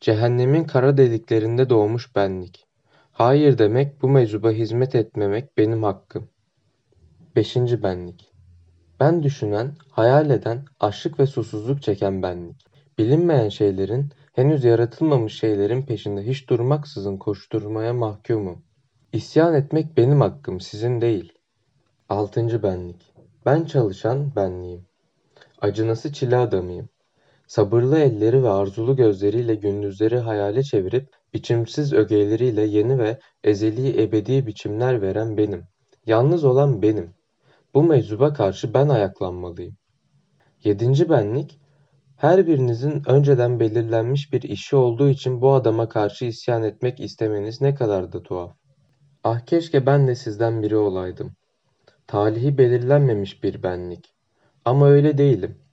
Cehennemin 0.00 0.64
kara 0.64 0.96
deliklerinde 0.96 1.70
doğmuş 1.70 2.16
benlik. 2.16 2.66
Hayır 3.12 3.58
demek 3.58 4.02
bu 4.02 4.08
meczuba 4.08 4.50
hizmet 4.50 4.94
etmemek 4.94 5.58
benim 5.58 5.82
hakkım. 5.82 6.28
Beşinci 7.36 7.82
benlik. 7.82 8.32
Ben 9.00 9.22
düşünen, 9.22 9.76
hayal 9.90 10.30
eden, 10.30 10.64
açlık 10.80 11.20
ve 11.20 11.26
susuzluk 11.26 11.82
çeken 11.82 12.22
benlik. 12.22 12.66
Bilinmeyen 12.98 13.48
şeylerin, 13.48 14.12
henüz 14.32 14.64
yaratılmamış 14.64 15.38
şeylerin 15.38 15.82
peşinde 15.82 16.26
hiç 16.26 16.48
durmaksızın 16.48 17.16
koşturmaya 17.16 17.92
mahkumum. 17.92 18.62
İsyan 19.12 19.54
etmek 19.54 19.96
benim 19.96 20.20
hakkım, 20.20 20.60
sizin 20.60 21.00
değil. 21.00 21.32
Altıncı 22.08 22.62
benlik. 22.62 23.12
Ben 23.46 23.64
çalışan 23.64 24.36
benliğim. 24.36 24.86
Acınası 25.60 26.12
çile 26.12 26.36
adamıyım. 26.36 26.88
Sabırlı 27.50 27.98
elleri 27.98 28.42
ve 28.42 28.50
arzulu 28.50 28.96
gözleriyle 28.96 29.54
gündüzleri 29.54 30.18
hayale 30.18 30.62
çevirip 30.62 31.08
biçimsiz 31.34 31.92
ögeyleriyle 31.92 32.62
yeni 32.62 32.98
ve 32.98 33.18
ezeli 33.44 34.02
ebedi 34.02 34.46
biçimler 34.46 35.02
veren 35.02 35.36
benim. 35.36 35.64
Yalnız 36.06 36.44
olan 36.44 36.82
benim. 36.82 37.14
Bu 37.74 37.82
meczuba 37.82 38.32
karşı 38.32 38.74
ben 38.74 38.88
ayaklanmalıyım. 38.88 39.76
Yedinci 40.64 41.10
benlik, 41.10 41.60
her 42.16 42.46
birinizin 42.46 43.02
önceden 43.06 43.60
belirlenmiş 43.60 44.32
bir 44.32 44.42
işi 44.42 44.76
olduğu 44.76 45.08
için 45.08 45.40
bu 45.40 45.52
adama 45.52 45.88
karşı 45.88 46.24
isyan 46.24 46.62
etmek 46.62 47.00
istemeniz 47.00 47.60
ne 47.60 47.74
kadar 47.74 48.12
da 48.12 48.22
tuhaf. 48.22 48.56
Ah 49.24 49.40
keşke 49.40 49.86
ben 49.86 50.08
de 50.08 50.14
sizden 50.14 50.62
biri 50.62 50.76
olaydım. 50.76 51.32
Talihi 52.06 52.58
belirlenmemiş 52.58 53.42
bir 53.42 53.62
benlik. 53.62 54.14
Ama 54.64 54.88
öyle 54.88 55.18
değilim. 55.18 55.69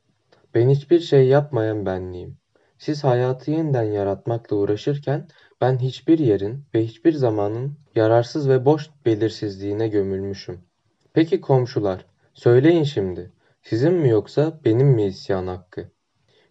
Ben 0.58 0.70
hiçbir 0.70 1.00
şey 1.00 1.28
yapmayan 1.28 1.86
benliğim. 1.86 2.38
Siz 2.78 3.04
hayatı 3.04 3.52
yeniden 3.52 3.84
yaratmakla 3.84 4.56
uğraşırken 4.56 5.28
ben 5.62 5.78
hiçbir 5.78 6.20
yerin 6.20 6.66
ve 6.76 6.86
hiçbir 6.86 7.14
zamanın 7.14 7.78
yararsız 7.96 8.50
ve 8.50 8.66
boş 8.66 8.90
belirsizliğine 9.06 9.88
gömülmüşüm. 9.88 10.60
Peki 11.14 11.42
komşular, 11.42 12.06
söyleyin 12.34 12.84
şimdi, 12.84 13.32
sizin 13.62 13.94
mi 13.94 14.10
yoksa 14.10 14.60
benim 14.66 14.88
mi 14.88 15.06
isyan 15.06 15.48
hakkı? 15.48 15.92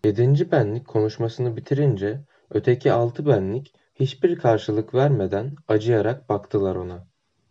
Yedinci 0.04 0.52
benlik 0.52 0.88
konuşmasını 0.88 1.56
bitirince 1.56 2.20
öteki 2.50 2.92
altı 2.92 3.26
benlik 3.26 3.74
hiçbir 3.94 4.36
karşılık 4.36 4.94
vermeden 4.94 5.54
acıyarak 5.68 6.28
baktılar 6.28 6.76
ona. 6.76 7.06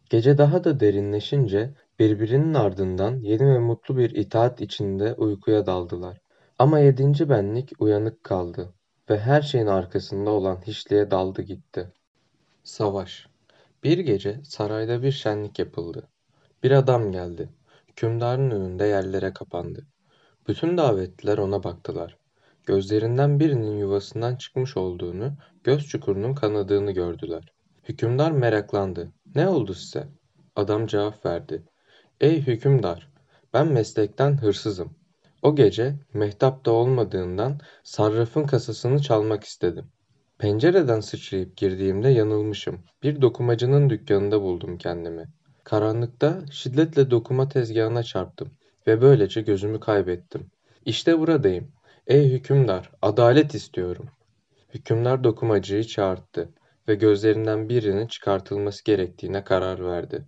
Gece 0.10 0.38
daha 0.38 0.64
da 0.64 0.80
derinleşince 0.80 1.74
birbirinin 2.00 2.54
ardından 2.54 3.20
yeni 3.20 3.48
ve 3.54 3.60
mutlu 3.60 3.98
bir 3.98 4.16
itaat 4.16 4.62
içinde 4.62 5.14
uykuya 5.14 5.66
daldılar. 5.66 6.25
Ama 6.60 6.80
yedinci 6.80 7.30
benlik 7.30 7.72
uyanık 7.80 8.24
kaldı 8.24 8.74
ve 9.10 9.20
her 9.20 9.42
şeyin 9.42 9.68
arkasında 9.68 10.30
olan 10.30 10.62
hiçliğe 10.68 11.12
daldı 11.12 11.42
gitti. 11.42 11.92
Savaş 12.64 13.28
Bir 13.84 13.98
gece 13.98 14.44
sarayda 14.44 15.04
bir 15.04 15.12
şenlik 15.12 15.60
yapıldı. 15.60 16.08
Bir 16.64 16.72
adam 16.72 17.12
geldi. 17.12 17.50
Hükümdarın 17.88 18.52
önünde 18.52 18.86
yerlere 18.86 19.34
kapandı. 19.34 19.86
Bütün 20.48 20.78
davetliler 20.78 21.38
ona 21.38 21.64
baktılar. 21.64 22.18
Gözlerinden 22.66 23.40
birinin 23.40 23.78
yuvasından 23.78 24.36
çıkmış 24.36 24.78
olduğunu, 24.78 25.34
göz 25.64 25.88
çukurunun 25.88 26.34
kanadığını 26.36 26.92
gördüler. 26.92 27.54
Hükümdar 27.84 28.32
meraklandı. 28.32 29.12
Ne 29.36 29.48
oldu 29.48 29.74
size? 29.74 30.08
Adam 30.56 30.88
cevap 30.88 31.26
verdi. 31.26 31.64
Ey 32.22 32.42
hükümdar, 32.42 33.12
ben 33.54 33.68
meslekten 33.68 34.42
hırsızım. 34.42 35.05
O 35.46 35.56
gece 35.56 35.96
mehtapta 36.14 36.72
olmadığından 36.72 37.60
sarrafın 37.84 38.44
kasasını 38.44 39.02
çalmak 39.02 39.44
istedim. 39.44 39.86
Pencereden 40.38 41.00
sıçrayıp 41.00 41.58
girdiğimde 41.58 42.10
yanılmışım. 42.10 42.80
Bir 43.04 43.22
dokumacının 43.22 43.90
dükkanında 43.90 44.42
buldum 44.42 44.78
kendimi. 44.78 45.26
Karanlıkta 45.64 46.42
şiddetle 46.52 47.12
dokuma 47.12 47.50
tezgahına 47.50 48.04
çarptım 48.04 48.52
ve 48.88 49.02
böylece 49.02 49.42
gözümü 49.42 49.80
kaybettim. 49.80 50.52
İşte 50.86 51.20
buradayım. 51.20 51.72
Ey 52.08 52.30
hükümdar, 52.30 52.92
adalet 53.02 53.56
istiyorum. 53.56 54.06
Hükümdar 54.74 55.24
dokumacıyı 55.24 55.84
çağırdı 55.84 56.50
ve 56.88 56.96
gözlerinden 56.96 57.70
birinin 57.70 58.08
çıkartılması 58.08 58.84
gerektiğine 58.84 59.44
karar 59.44 59.86
verdi. 59.86 60.26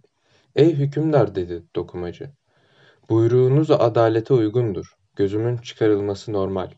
Ey 0.55 0.75
hükümdar 0.75 1.35
dedi 1.35 1.63
dokumacı. 1.75 2.29
Buyruğunuz 3.09 3.71
adalete 3.71 4.33
uygundur. 4.33 4.96
Gözümün 5.17 5.57
çıkarılması 5.57 6.33
normal. 6.33 6.71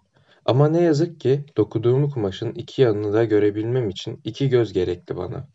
Ama 0.46 0.67
ne 0.69 0.81
yazık 0.81 1.19
ki 1.19 1.46
dokuduğum 1.58 2.10
kumaşın 2.10 2.51
iki 2.51 2.81
yanını 2.81 3.13
da 3.13 3.24
görebilmem 3.24 3.89
için 3.89 4.22
iki 4.24 4.50
göz 4.50 4.74
gerekli 4.74 5.17
bana. 5.17 5.48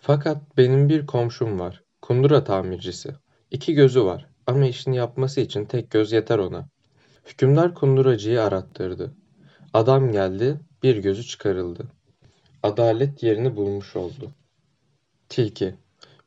Fakat 0.00 0.56
benim 0.56 0.88
bir 0.88 1.06
komşum 1.06 1.60
var. 1.60 1.82
Kundura 2.02 2.44
tamircisi. 2.44 3.10
İki 3.50 3.74
gözü 3.74 4.04
var 4.04 4.26
ama 4.46 4.66
işini 4.66 4.96
yapması 4.96 5.40
için 5.40 5.64
tek 5.64 5.90
göz 5.90 6.12
yeter 6.12 6.38
ona. 6.38 6.68
Hükümdar 7.26 7.74
kunduracıyı 7.74 8.42
arattırdı. 8.42 9.14
Adam 9.72 10.12
geldi, 10.12 10.60
bir 10.82 10.96
gözü 10.96 11.22
çıkarıldı. 11.24 11.88
Adalet 12.62 13.22
yerini 13.22 13.56
bulmuş 13.56 13.96
oldu. 13.96 14.30
Tilki 15.28 15.74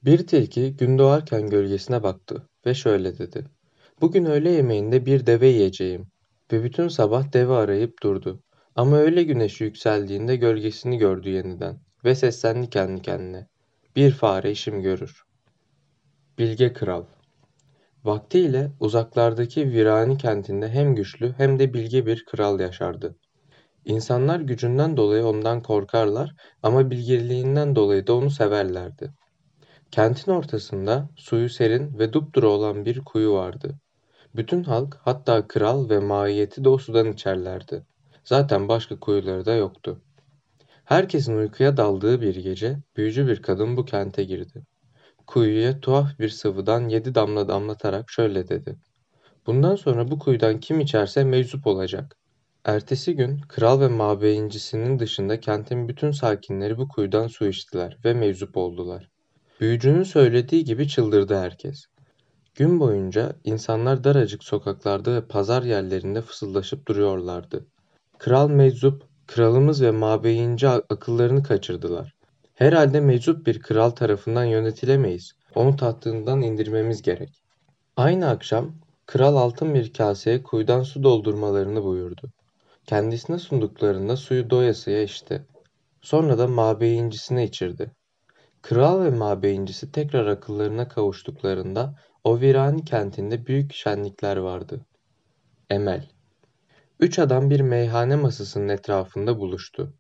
Bir 0.05 0.27
tilki 0.27 0.77
gün 0.77 0.97
doğarken 0.97 1.49
gölgesine 1.49 2.03
baktı 2.03 2.47
ve 2.65 2.73
şöyle 2.73 3.17
dedi. 3.17 3.56
Bugün 4.01 4.25
öğle 4.25 4.49
yemeğinde 4.49 5.05
bir 5.05 5.25
deve 5.25 5.47
yiyeceğim. 5.47 6.07
Ve 6.51 6.63
bütün 6.63 6.87
sabah 6.87 7.33
deve 7.33 7.53
arayıp 7.53 8.03
durdu. 8.03 8.43
Ama 8.75 8.97
öğle 8.97 9.23
güneşi 9.23 9.63
yükseldiğinde 9.63 10.35
gölgesini 10.35 10.97
gördü 10.97 11.29
yeniden. 11.29 11.79
Ve 12.05 12.15
seslendi 12.15 12.69
kendi 12.69 13.01
kendine. 13.01 13.47
Bir 13.95 14.11
fare 14.11 14.51
işim 14.51 14.81
görür. 14.81 15.23
Bilge 16.37 16.73
Kral 16.73 17.05
Vaktiyle 18.03 18.71
uzaklardaki 18.79 19.71
Virani 19.71 20.17
kentinde 20.17 20.69
hem 20.69 20.95
güçlü 20.95 21.33
hem 21.37 21.59
de 21.59 21.73
bilge 21.73 22.05
bir 22.05 22.25
kral 22.25 22.59
yaşardı. 22.59 23.15
İnsanlar 23.85 24.39
gücünden 24.39 24.97
dolayı 24.97 25.25
ondan 25.25 25.61
korkarlar 25.61 26.35
ama 26.63 26.91
bilgeliğinden 26.91 27.75
dolayı 27.75 28.07
da 28.07 28.15
onu 28.15 28.29
severlerdi. 28.29 29.11
Kentin 29.91 30.31
ortasında 30.31 31.09
suyu 31.15 31.49
serin 31.49 31.99
ve 31.99 32.13
dupduru 32.13 32.49
olan 32.49 32.85
bir 32.85 32.99
kuyu 32.99 33.33
vardı. 33.33 33.79
Bütün 34.37 34.63
halk 34.63 34.97
hatta 35.01 35.47
kral 35.47 35.89
ve 35.89 35.99
mahiyeti 35.99 36.63
de 36.63 37.09
içerlerdi. 37.09 37.83
Zaten 38.23 38.67
başka 38.67 38.99
kuyuları 38.99 39.45
da 39.45 39.53
yoktu. 39.53 40.01
Herkesin 40.85 41.37
uykuya 41.37 41.77
daldığı 41.77 42.21
bir 42.21 42.35
gece 42.35 42.77
büyücü 42.97 43.27
bir 43.27 43.41
kadın 43.41 43.77
bu 43.77 43.85
kente 43.85 44.23
girdi. 44.23 44.63
Kuyuya 45.27 45.79
tuhaf 45.79 46.19
bir 46.19 46.29
sıvıdan 46.29 46.89
yedi 46.89 47.15
damla 47.15 47.47
damlatarak 47.47 48.11
şöyle 48.11 48.47
dedi. 48.47 48.77
Bundan 49.47 49.75
sonra 49.75 50.11
bu 50.11 50.19
kuyudan 50.19 50.59
kim 50.59 50.79
içerse 50.79 51.23
meczup 51.23 51.67
olacak. 51.67 52.17
Ertesi 52.65 53.15
gün 53.15 53.41
kral 53.41 53.81
ve 53.81 53.87
mabeyincisinin 53.87 54.99
dışında 54.99 55.39
kentin 55.39 55.87
bütün 55.87 56.11
sakinleri 56.11 56.77
bu 56.77 56.87
kuyudan 56.87 57.27
su 57.27 57.47
içtiler 57.47 57.97
ve 58.05 58.13
meczup 58.13 58.57
oldular. 58.57 59.09
Büyücünün 59.59 60.03
söylediği 60.03 60.63
gibi 60.63 60.87
çıldırdı 60.87 61.37
herkes. 61.37 61.85
Gün 62.57 62.79
boyunca 62.79 63.33
insanlar 63.43 64.03
daracık 64.03 64.43
sokaklarda 64.43 65.15
ve 65.15 65.21
pazar 65.21 65.63
yerlerinde 65.63 66.21
fısıldaşıp 66.21 66.87
duruyorlardı. 66.87 67.65
Kral 68.17 68.49
meczup, 68.49 69.03
kralımız 69.27 69.81
ve 69.81 69.91
mabeyinci 69.91 70.67
akıllarını 70.67 71.43
kaçırdılar. 71.43 72.15
Herhalde 72.55 72.99
meczup 72.99 73.47
bir 73.47 73.59
kral 73.59 73.89
tarafından 73.89 74.43
yönetilemeyiz. 74.43 75.31
Onu 75.55 75.75
tahtından 75.75 76.41
indirmemiz 76.41 77.01
gerek. 77.01 77.41
Aynı 77.97 78.29
akşam 78.29 78.75
kral 79.05 79.35
altın 79.35 79.73
bir 79.73 79.93
kaseye 79.93 80.43
kuyudan 80.43 80.83
su 80.83 81.03
doldurmalarını 81.03 81.83
buyurdu. 81.83 82.29
Kendisine 82.85 83.39
sunduklarında 83.39 84.17
suyu 84.17 84.49
doyasıya 84.49 85.01
içti. 85.01 85.45
Sonra 86.01 86.37
da 86.37 86.47
mabeyincisine 86.47 87.43
içirdi. 87.43 87.91
Kral 88.61 89.03
ve 89.03 89.09
mabeyincisi 89.09 89.91
tekrar 89.91 90.27
akıllarına 90.27 90.87
kavuştuklarında 90.87 91.95
o 92.27 92.39
virani 92.39 92.85
kentinde 92.85 93.47
büyük 93.47 93.73
şenlikler 93.73 94.37
vardı. 94.37 94.85
Emel 95.69 96.07
Üç 96.99 97.19
adam 97.19 97.49
bir 97.49 97.59
meyhane 97.59 98.15
masasının 98.15 98.69
etrafında 98.69 99.39
buluştu. 99.39 99.93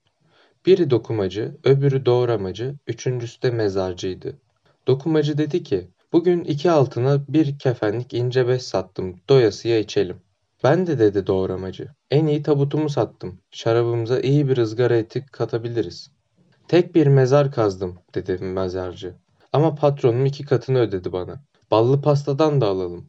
Biri 0.65 0.89
dokumacı, 0.89 1.57
öbürü 1.63 2.05
doğramacı, 2.05 2.75
üçüncüsü 2.87 3.41
de 3.41 3.51
mezarcıydı. 3.51 4.37
Dokumacı 4.87 5.37
dedi 5.37 5.63
ki, 5.63 5.87
bugün 6.13 6.43
iki 6.43 6.71
altına 6.71 7.27
bir 7.27 7.59
kefenlik 7.59 8.13
ince 8.13 8.47
bez 8.47 8.61
sattım, 8.61 9.15
doyasıya 9.29 9.79
içelim. 9.79 10.17
Ben 10.63 10.87
de 10.87 10.99
dedi 10.99 11.27
doğramacı, 11.27 11.87
en 12.11 12.25
iyi 12.25 12.43
tabutumu 12.43 12.89
sattım, 12.89 13.39
şarabımıza 13.51 14.19
iyi 14.19 14.47
bir 14.47 14.57
ızgara 14.57 14.95
eti 14.97 15.25
katabiliriz. 15.25 16.11
Tek 16.67 16.95
bir 16.95 17.07
mezar 17.07 17.51
kazdım, 17.51 17.99
dedi 18.15 18.37
mezarcı. 18.43 19.15
Ama 19.53 19.75
patronum 19.75 20.25
iki 20.25 20.45
katını 20.45 20.79
ödedi 20.79 21.11
bana. 21.11 21.47
Ballı 21.71 22.01
pastadan 22.01 22.61
da 22.61 22.67
alalım. 22.67 23.07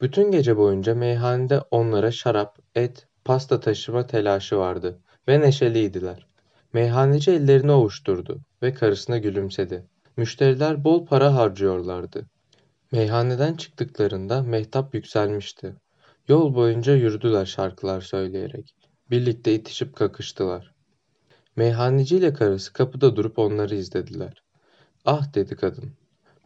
Bütün 0.00 0.30
gece 0.30 0.56
boyunca 0.56 0.94
meyhanede 0.94 1.60
onlara 1.70 2.10
şarap, 2.10 2.58
et, 2.74 3.08
pasta 3.24 3.60
taşıma 3.60 4.06
telaşı 4.06 4.56
vardı 4.56 4.98
ve 5.28 5.40
neşeliydiler. 5.40 6.26
Meyhaneci 6.72 7.30
ellerini 7.30 7.72
ovuşturdu 7.72 8.40
ve 8.62 8.74
karısına 8.74 9.18
gülümsedi. 9.18 9.86
Müşteriler 10.16 10.84
bol 10.84 11.06
para 11.06 11.34
harcıyorlardı. 11.34 12.26
Meyhaneden 12.92 13.54
çıktıklarında 13.54 14.42
mehtap 14.42 14.94
yükselmişti. 14.94 15.74
Yol 16.28 16.54
boyunca 16.54 16.94
yürüdüler 16.94 17.46
şarkılar 17.46 18.00
söyleyerek. 18.00 18.74
Birlikte 19.10 19.54
itişip 19.54 19.96
kakıştılar. 19.96 20.74
Meyhaneciyle 21.56 22.32
karısı 22.32 22.72
kapıda 22.72 23.16
durup 23.16 23.38
onları 23.38 23.74
izlediler. 23.74 24.42
Ah 25.04 25.34
dedi 25.34 25.56
kadın. 25.56 25.92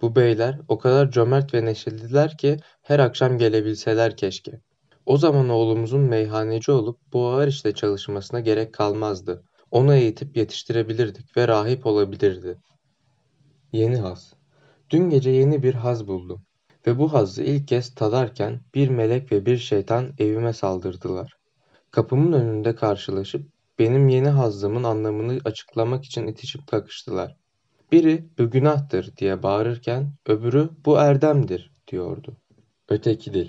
Bu 0.02 0.16
beyler 0.16 0.61
o 0.69 0.78
kadar 0.78 1.11
cömert 1.11 1.54
ve 1.54 1.64
neşelidiler 1.64 2.37
ki 2.38 2.57
her 2.83 2.99
akşam 2.99 3.38
gelebilseler 3.38 4.16
keşke. 4.16 4.61
O 5.07 5.16
zaman 5.16 5.49
oğlumuzun 5.49 6.00
meyhaneci 6.00 6.73
olup 6.73 6.99
bu 7.12 7.26
ağır 7.26 7.49
işte 7.49 7.75
çalışmasına 7.75 8.40
gerek 8.40 8.75
kalmazdı. 8.75 9.45
Onu 9.71 9.95
eğitip 9.95 10.37
yetiştirebilirdik 10.37 11.37
ve 11.37 11.49
rahip 11.49 11.87
olabilirdi. 11.87 12.59
Yeni 13.73 13.97
haz. 13.97 14.35
Dün 14.90 15.11
gece 15.11 15.30
yeni 15.30 15.62
bir 15.62 15.75
haz 15.75 16.07
buldum. 16.07 16.42
Ve 16.87 16.99
bu 16.99 17.12
hazzı 17.12 17.42
ilk 17.42 17.69
kez 17.69 17.95
tadarken 17.95 18.61
bir 18.75 18.88
melek 18.88 19.33
ve 19.33 19.47
bir 19.47 19.59
şeytan 19.59 20.12
evime 20.19 20.52
saldırdılar. 20.52 21.37
Kapımın 21.90 22.33
önünde 22.33 22.75
karşılaşıp 22.75 23.47
benim 23.78 24.09
yeni 24.09 24.28
hazzımın 24.28 24.85
anlamını 24.85 25.38
açıklamak 25.45 26.04
için 26.04 26.26
itişip 26.26 26.66
kakıştılar. 26.66 27.39
Biri 27.92 28.25
bu 28.38 28.50
günahtır 28.50 29.16
diye 29.16 29.42
bağırırken 29.42 30.12
öbürü 30.26 30.70
bu 30.85 30.99
erdemdir 30.99 31.73
diyordu. 31.88 32.37
Öteki 32.88 33.35
dil. 33.35 33.49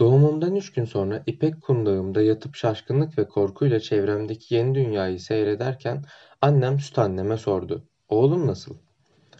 Doğumumdan 0.00 0.56
üç 0.56 0.72
gün 0.72 0.84
sonra 0.84 1.22
İpek 1.26 1.62
kundağımda 1.62 2.22
yatıp 2.22 2.56
şaşkınlık 2.56 3.18
ve 3.18 3.28
korkuyla 3.28 3.80
çevremdeki 3.80 4.54
yeni 4.54 4.74
dünyayı 4.74 5.20
seyrederken 5.20 6.04
annem 6.42 6.80
süt 6.80 6.98
anneme 6.98 7.36
sordu. 7.36 7.84
Oğlum 8.08 8.46
nasıl? 8.46 8.74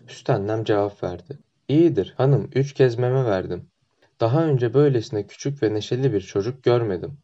Süt 0.08 0.30
annem 0.30 0.64
cevap 0.64 1.02
verdi. 1.02 1.38
İyidir 1.68 2.14
hanım 2.16 2.50
üç 2.54 2.74
kez 2.74 2.98
meme 2.98 3.24
verdim. 3.24 3.70
Daha 4.20 4.44
önce 4.44 4.74
böylesine 4.74 5.26
küçük 5.26 5.62
ve 5.62 5.74
neşeli 5.74 6.12
bir 6.12 6.20
çocuk 6.20 6.62
görmedim. 6.62 7.18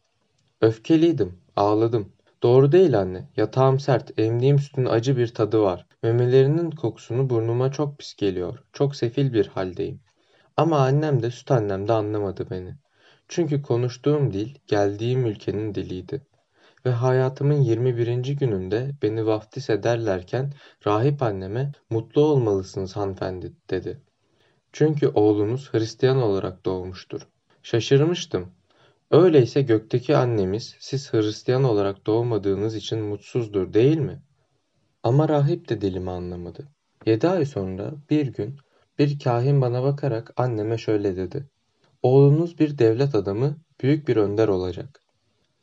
Öfkeliydim, 0.61 1.39
ağladım. 1.55 2.13
Doğru 2.43 2.71
değil 2.71 2.99
anne. 2.99 3.29
Yatağım 3.37 3.79
sert, 3.79 4.19
emdiğim 4.19 4.59
sütün 4.59 4.85
acı 4.85 5.17
bir 5.17 5.33
tadı 5.33 5.61
var. 5.61 5.85
Memelerinin 6.03 6.71
kokusunu 6.71 7.29
burnuma 7.29 7.71
çok 7.71 7.99
pis 7.99 8.15
geliyor. 8.15 8.63
Çok 8.73 8.95
sefil 8.95 9.33
bir 9.33 9.47
haldeyim. 9.47 10.01
Ama 10.57 10.79
annem 10.79 11.23
de 11.23 11.31
süt 11.31 11.51
annem 11.51 11.87
de 11.87 11.93
anlamadı 11.93 12.49
beni. 12.49 12.75
Çünkü 13.27 13.61
konuştuğum 13.61 14.33
dil 14.33 14.55
geldiğim 14.67 15.25
ülkenin 15.25 15.75
diliydi. 15.75 16.21
Ve 16.85 16.91
hayatımın 16.91 17.61
21. 17.61 18.33
gününde 18.33 18.91
beni 19.01 19.25
vaftiz 19.25 19.69
ederlerken 19.69 20.53
rahip 20.87 21.21
anneme 21.21 21.71
mutlu 21.89 22.21
olmalısınız 22.21 22.95
hanımefendi 22.95 23.53
dedi. 23.69 24.01
Çünkü 24.73 25.07
oğlunuz 25.07 25.73
Hristiyan 25.73 26.21
olarak 26.21 26.65
doğmuştur. 26.65 27.27
Şaşırmıştım. 27.63 28.56
Öyleyse 29.11 29.61
gökteki 29.61 30.17
annemiz 30.17 30.75
siz 30.79 31.13
Hristiyan 31.13 31.63
olarak 31.63 32.05
doğmadığınız 32.05 32.75
için 32.75 32.99
mutsuzdur 32.99 33.73
değil 33.73 33.97
mi? 33.97 34.21
Ama 35.03 35.29
rahip 35.29 35.69
de 35.69 35.81
dilimi 35.81 36.11
anlamadı. 36.11 36.67
Yedi 37.05 37.27
ay 37.27 37.45
sonra 37.45 37.93
bir 38.09 38.27
gün 38.27 38.57
bir 38.99 39.19
kahin 39.19 39.61
bana 39.61 39.83
bakarak 39.83 40.33
anneme 40.37 40.77
şöyle 40.77 41.15
dedi. 41.15 41.49
Oğlunuz 42.03 42.59
bir 42.59 42.77
devlet 42.77 43.15
adamı, 43.15 43.57
büyük 43.81 44.07
bir 44.07 44.17
önder 44.17 44.47
olacak. 44.47 45.01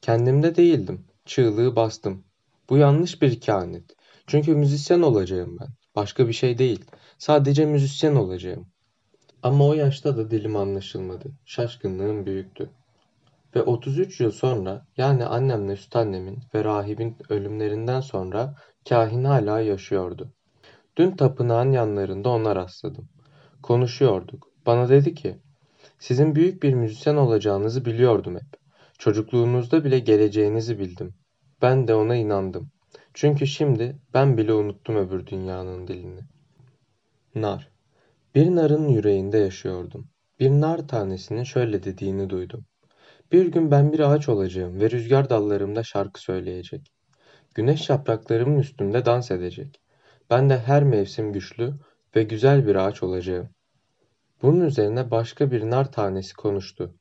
Kendimde 0.01 0.57
değildim. 0.57 1.05
Çığlığı 1.25 1.77
bastım. 1.77 2.25
Bu 2.71 2.77
yanlış 2.77 3.23
bir 3.23 3.41
kehanet. 3.41 3.97
Çünkü 4.27 4.55
müzisyen 4.55 5.01
olacağım 5.01 5.57
ben. 5.61 5.69
Başka 5.97 6.29
bir 6.29 6.33
şey 6.33 6.59
değil. 6.59 6.85
Sadece 7.19 7.67
müzisyen 7.67 8.15
olacağım. 8.15 8.67
Ama 9.43 9.67
o 9.67 9.75
yaşta 9.75 10.17
da 10.17 10.31
dilim 10.31 10.57
anlaşılmadı. 10.57 11.33
Şaşkınlığım 11.45 12.27
büyüktü. 12.27 12.71
Ve 13.57 13.63
33 13.63 14.21
yıl 14.21 14.31
sonra 14.31 14.87
yani 14.97 15.25
annemle 15.25 15.77
süt 15.77 15.97
annemin 15.97 16.39
ve 16.55 16.65
rahibin 16.65 17.17
ölümlerinden 17.29 18.01
sonra 18.01 18.55
kahin 18.89 19.25
hala 19.25 19.61
yaşıyordu. 19.61 20.33
Dün 20.97 21.11
tapınağın 21.11 21.73
yanlarında 21.73 22.29
ona 22.29 22.57
rastladım. 22.57 23.09
Konuşuyorduk. 23.63 24.49
Bana 24.67 24.89
dedi 24.89 25.15
ki 25.15 25.39
sizin 25.99 26.35
büyük 26.35 26.63
bir 26.63 26.75
müzisyen 26.75 27.17
olacağınızı 27.17 27.85
biliyordum 27.85 28.35
hep. 28.35 28.61
Çocukluğunuzda 28.99 29.85
bile 29.85 29.99
geleceğinizi 29.99 30.79
bildim. 30.79 31.15
Ben 31.63 31.89
de 31.89 31.95
ona 31.95 32.17
inandım. 32.17 32.71
Çünkü 33.15 33.47
şimdi 33.47 33.99
ben 34.15 34.37
bile 34.37 34.53
unuttum 34.53 34.97
öbür 34.97 35.27
dünyanın 35.27 35.89
dilini. 35.89 36.21
Nar. 37.35 37.71
Bir 38.35 38.57
narın 38.57 38.89
yüreğinde 38.89 39.39
yaşıyordum. 39.39 40.09
Bir 40.41 40.51
nar 40.51 40.89
tanesinin 40.89 41.45
şöyle 41.45 41.83
dediğini 41.83 42.31
duydum. 42.31 42.65
Bir 43.35 43.47
gün 43.47 43.71
ben 43.71 43.93
bir 43.93 44.01
ağaç 44.01 44.29
olacağım 44.29 44.81
ve 44.81 44.91
rüzgar 44.91 45.31
dallarımda 45.31 45.83
şarkı 45.83 46.21
söyleyecek. 46.21 46.93
Güneş 47.55 47.91
yapraklarımın 47.91 48.59
üstünde 48.59 49.05
dans 49.05 49.31
edecek. 49.31 49.81
Ben 50.31 50.51
de 50.51 50.59
her 50.59 50.85
mevsim 50.85 51.33
güçlü 51.33 51.75
ve 52.17 52.23
güzel 52.23 52.67
bir 52.67 52.75
ağaç 52.75 53.03
olacağım. 53.03 53.49
Bunun 54.43 54.61
üzerine 54.61 55.11
başka 55.11 55.51
bir 55.51 55.71
nar 55.71 55.93
tanesi 55.93 56.35
konuştu. 56.35 56.95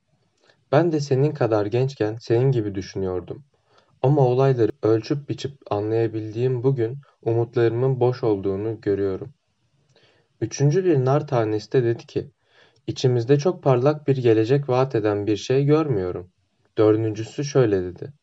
Ben 0.71 0.91
de 0.91 0.99
senin 0.99 1.31
kadar 1.31 1.65
gençken 1.65 2.15
senin 2.15 2.51
gibi 2.51 2.75
düşünüyordum. 2.75 3.43
Ama 4.01 4.27
olayları 4.27 4.71
ölçüp 4.83 5.29
biçip 5.29 5.57
anlayabildiğim 5.69 6.63
bugün 6.63 6.97
umutlarımın 7.21 7.99
boş 7.99 8.23
olduğunu 8.23 8.81
görüyorum. 8.81 9.33
Üçüncü 10.41 10.85
bir 10.85 11.05
nar 11.05 11.27
tanesi 11.27 11.71
de 11.71 11.83
dedi 11.83 12.05
ki, 12.05 12.31
İçimizde 12.87 13.39
çok 13.39 13.63
parlak 13.63 14.07
bir 14.07 14.17
gelecek 14.17 14.69
vaat 14.69 14.95
eden 14.95 15.27
bir 15.27 15.37
şey 15.37 15.65
görmüyorum. 15.65 16.31
Dördüncüsü 16.77 17.43
şöyle 17.43 17.83
dedi. 17.83 18.13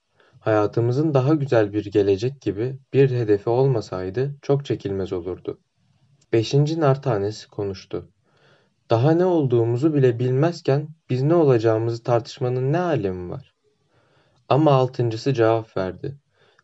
Hayatımızın 0.40 1.14
daha 1.14 1.35
güzel 1.35 1.73
bir 1.73 1.85
gelecek 1.85 2.40
gibi 2.40 2.79
bir 2.92 3.11
hedefi 3.11 3.51
olmasaydı 3.51 4.37
çok 4.42 4.64
çekilmez 4.64 5.12
olurdu. 5.12 5.61
Beşinci 6.33 6.81
nar 6.81 7.03
tanesi 7.03 7.49
konuştu. 7.49 8.09
Daha 8.90 9.12
ne 9.12 9.25
olduğumuzu 9.25 9.94
bile 9.94 10.18
bilmezken 10.18 10.88
biz 11.11 11.23
ne 11.23 11.35
olacağımızı 11.35 12.03
tartışmanın 12.03 12.73
ne 12.73 12.79
alemi 12.79 13.31
var? 13.31 13.55
Ama 14.49 14.73
altıncısı 14.73 15.35
cevap 15.35 15.77
verdi. 15.77 16.18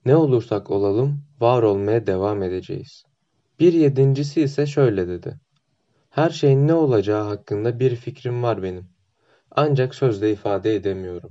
Ne 0.04 0.16
olursak 0.16 0.70
olalım 0.70 1.24
var 1.40 1.62
olmaya 1.62 2.06
devam 2.06 2.42
edeceğiz. 2.42 3.04
Bir 3.60 3.72
yedincisi 3.72 4.42
ise 4.42 4.66
şöyle 4.66 5.08
dedi. 5.08 5.40
Her 6.16 6.30
şeyin 6.30 6.68
ne 6.68 6.74
olacağı 6.74 7.24
hakkında 7.24 7.80
bir 7.80 7.96
fikrim 7.96 8.42
var 8.42 8.62
benim. 8.62 8.88
Ancak 9.50 9.94
sözle 9.94 10.32
ifade 10.32 10.74
edemiyorum. 10.74 11.30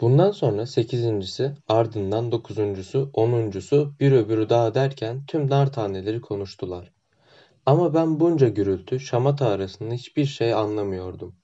Bundan 0.00 0.30
sonra 0.30 0.66
sekizincisi, 0.66 1.54
ardından 1.68 2.32
dokuzuncusu, 2.32 3.10
onuncusu, 3.14 3.94
bir 4.00 4.12
öbürü 4.12 4.48
daha 4.48 4.74
derken 4.74 5.26
tüm 5.26 5.50
nar 5.50 5.72
taneleri 5.72 6.20
konuştular. 6.20 6.92
Ama 7.66 7.94
ben 7.94 8.20
bunca 8.20 8.48
gürültü, 8.48 9.00
şamata 9.00 9.48
arasında 9.48 9.94
hiçbir 9.94 10.24
şey 10.24 10.54
anlamıyordum. 10.54 11.34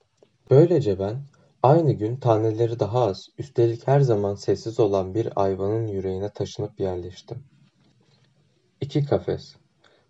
Böylece 0.51 0.99
ben 0.99 1.25
aynı 1.63 1.93
gün 1.93 2.17
taneleri 2.17 2.79
daha 2.79 3.01
az, 3.01 3.27
üstelik 3.39 3.89
her 3.89 4.01
zaman 4.01 4.35
sessiz 4.35 4.81
olan 4.81 5.15
bir 5.15 5.29
ayvanın 5.37 5.87
yüreğine 5.87 6.31
taşınıp 6.31 6.81
yerleştim. 6.81 7.45
İki 8.81 9.05
kafes. 9.05 9.57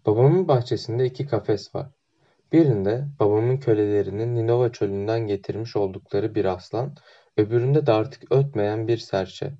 Babamın 0.07 0.49
bahçesinde 0.49 1.07
iki 1.07 1.27
kafes 1.27 1.75
var. 1.75 1.91
Birinde 2.53 3.05
babamın 3.21 3.57
kölelerinin 3.57 4.37
Ninova 4.37 4.73
çölünden 4.73 5.21
getirmiş 5.27 5.77
oldukları 5.77 6.35
bir 6.35 6.45
aslan, 6.45 6.97
öbüründe 7.37 7.87
de 7.87 7.93
artık 7.93 8.33
ötmeyen 8.33 8.89
bir 8.89 8.99
serçe. 8.99 9.53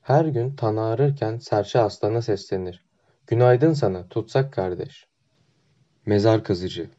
Her 0.00 0.24
gün 0.24 0.56
tan 0.56 0.76
ağrırken 0.76 1.38
serçe 1.38 1.80
aslana 1.80 2.22
seslenir. 2.22 2.84
Günaydın 3.26 3.72
sana, 3.72 4.08
tutsak 4.08 4.52
kardeş. 4.52 5.06
Mezar 6.06 6.44
kazıcı. 6.44 6.90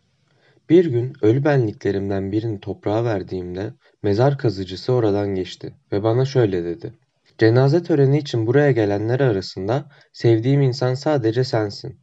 Bir 0.70 0.86
gün 0.86 1.14
ölü 1.22 1.44
benliklerimden 1.44 2.32
birini 2.32 2.60
toprağa 2.60 3.04
verdiğimde 3.04 3.74
mezar 4.04 4.38
kazıcısı 4.38 4.94
oradan 4.94 5.36
geçti 5.36 5.74
ve 5.92 6.04
bana 6.04 6.26
şöyle 6.26 6.64
dedi. 6.64 6.94
Cenaze 7.38 7.84
töreni 7.84 8.18
için 8.18 8.48
buraya 8.48 8.72
gelenler 8.72 9.20
arasında 9.20 9.90
sevdiğim 10.14 10.62
insan 10.62 10.94
sadece 10.94 11.44
sensin. 11.44 12.00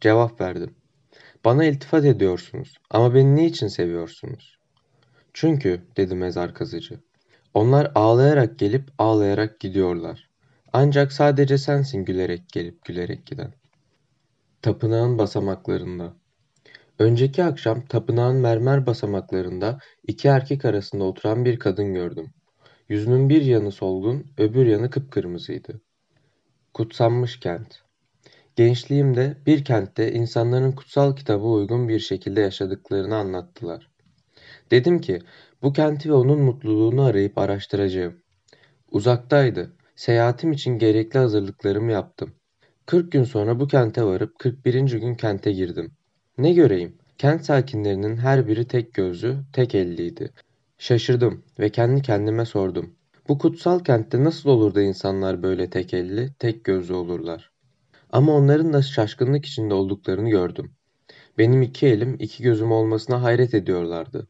Cevap 0.00 0.40
verdim. 0.40 0.79
Bana 1.44 1.64
iltifat 1.64 2.04
ediyorsunuz 2.04 2.78
ama 2.90 3.14
beni 3.14 3.36
niçin 3.36 3.68
seviyorsunuz? 3.68 4.58
Çünkü 5.32 5.82
dedi 5.96 6.14
mezar 6.14 6.54
kazıcı. 6.54 7.00
Onlar 7.54 7.92
ağlayarak 7.94 8.58
gelip 8.58 8.90
ağlayarak 8.98 9.60
gidiyorlar. 9.60 10.28
Ancak 10.72 11.12
sadece 11.12 11.58
sensin 11.58 12.04
gülerek 12.04 12.48
gelip 12.48 12.84
gülerek 12.84 13.26
giden. 13.26 13.52
Tapınağın 14.62 15.18
basamaklarında. 15.18 16.14
Önceki 16.98 17.44
akşam 17.44 17.86
tapınağın 17.86 18.36
mermer 18.36 18.86
basamaklarında 18.86 19.78
iki 20.06 20.28
erkek 20.28 20.64
arasında 20.64 21.04
oturan 21.04 21.44
bir 21.44 21.58
kadın 21.58 21.94
gördüm. 21.94 22.30
Yüzünün 22.88 23.28
bir 23.28 23.42
yanı 23.42 23.72
solgun, 23.72 24.26
öbür 24.38 24.66
yanı 24.66 24.90
kıpkırmızıydı. 24.90 25.80
Kutsanmış 26.74 27.40
kent. 27.40 27.82
Gençliğimde 28.60 29.36
bir 29.46 29.64
kentte 29.64 30.12
insanların 30.12 30.72
kutsal 30.72 31.16
kitaba 31.16 31.46
uygun 31.46 31.88
bir 31.88 31.98
şekilde 31.98 32.40
yaşadıklarını 32.40 33.16
anlattılar. 33.16 33.90
Dedim 34.70 35.00
ki 35.00 35.18
bu 35.62 35.72
kenti 35.72 36.08
ve 36.08 36.12
onun 36.12 36.40
mutluluğunu 36.40 37.02
arayıp 37.02 37.38
araştıracağım. 37.38 38.14
Uzaktaydı. 38.90 39.72
Seyahatim 39.96 40.52
için 40.52 40.78
gerekli 40.78 41.18
hazırlıklarımı 41.18 41.92
yaptım. 41.92 42.34
40 42.86 43.12
gün 43.12 43.24
sonra 43.24 43.60
bu 43.60 43.66
kente 43.66 44.04
varıp 44.04 44.38
41. 44.38 45.00
gün 45.00 45.14
kente 45.14 45.52
girdim. 45.52 45.92
Ne 46.38 46.52
göreyim? 46.52 46.98
Kent 47.18 47.44
sakinlerinin 47.44 48.16
her 48.16 48.46
biri 48.46 48.68
tek 48.68 48.94
gözlü, 48.94 49.36
tek 49.52 49.74
elliydi. 49.74 50.32
Şaşırdım 50.78 51.44
ve 51.58 51.68
kendi 51.68 52.02
kendime 52.02 52.44
sordum. 52.44 52.94
Bu 53.28 53.38
kutsal 53.38 53.78
kentte 53.84 54.24
nasıl 54.24 54.50
olur 54.50 54.74
da 54.74 54.82
insanlar 54.82 55.42
böyle 55.42 55.70
tek 55.70 55.94
elli, 55.94 56.32
tek 56.38 56.64
gözlü 56.64 56.94
olurlar? 56.94 57.49
Ama 58.12 58.32
onların 58.32 58.72
da 58.72 58.82
şaşkınlık 58.82 59.46
içinde 59.46 59.74
olduklarını 59.74 60.30
gördüm. 60.30 60.72
Benim 61.38 61.62
iki 61.62 61.86
elim, 61.86 62.16
iki 62.18 62.42
gözüm 62.42 62.72
olmasına 62.72 63.22
hayret 63.22 63.54
ediyorlardı. 63.54 64.28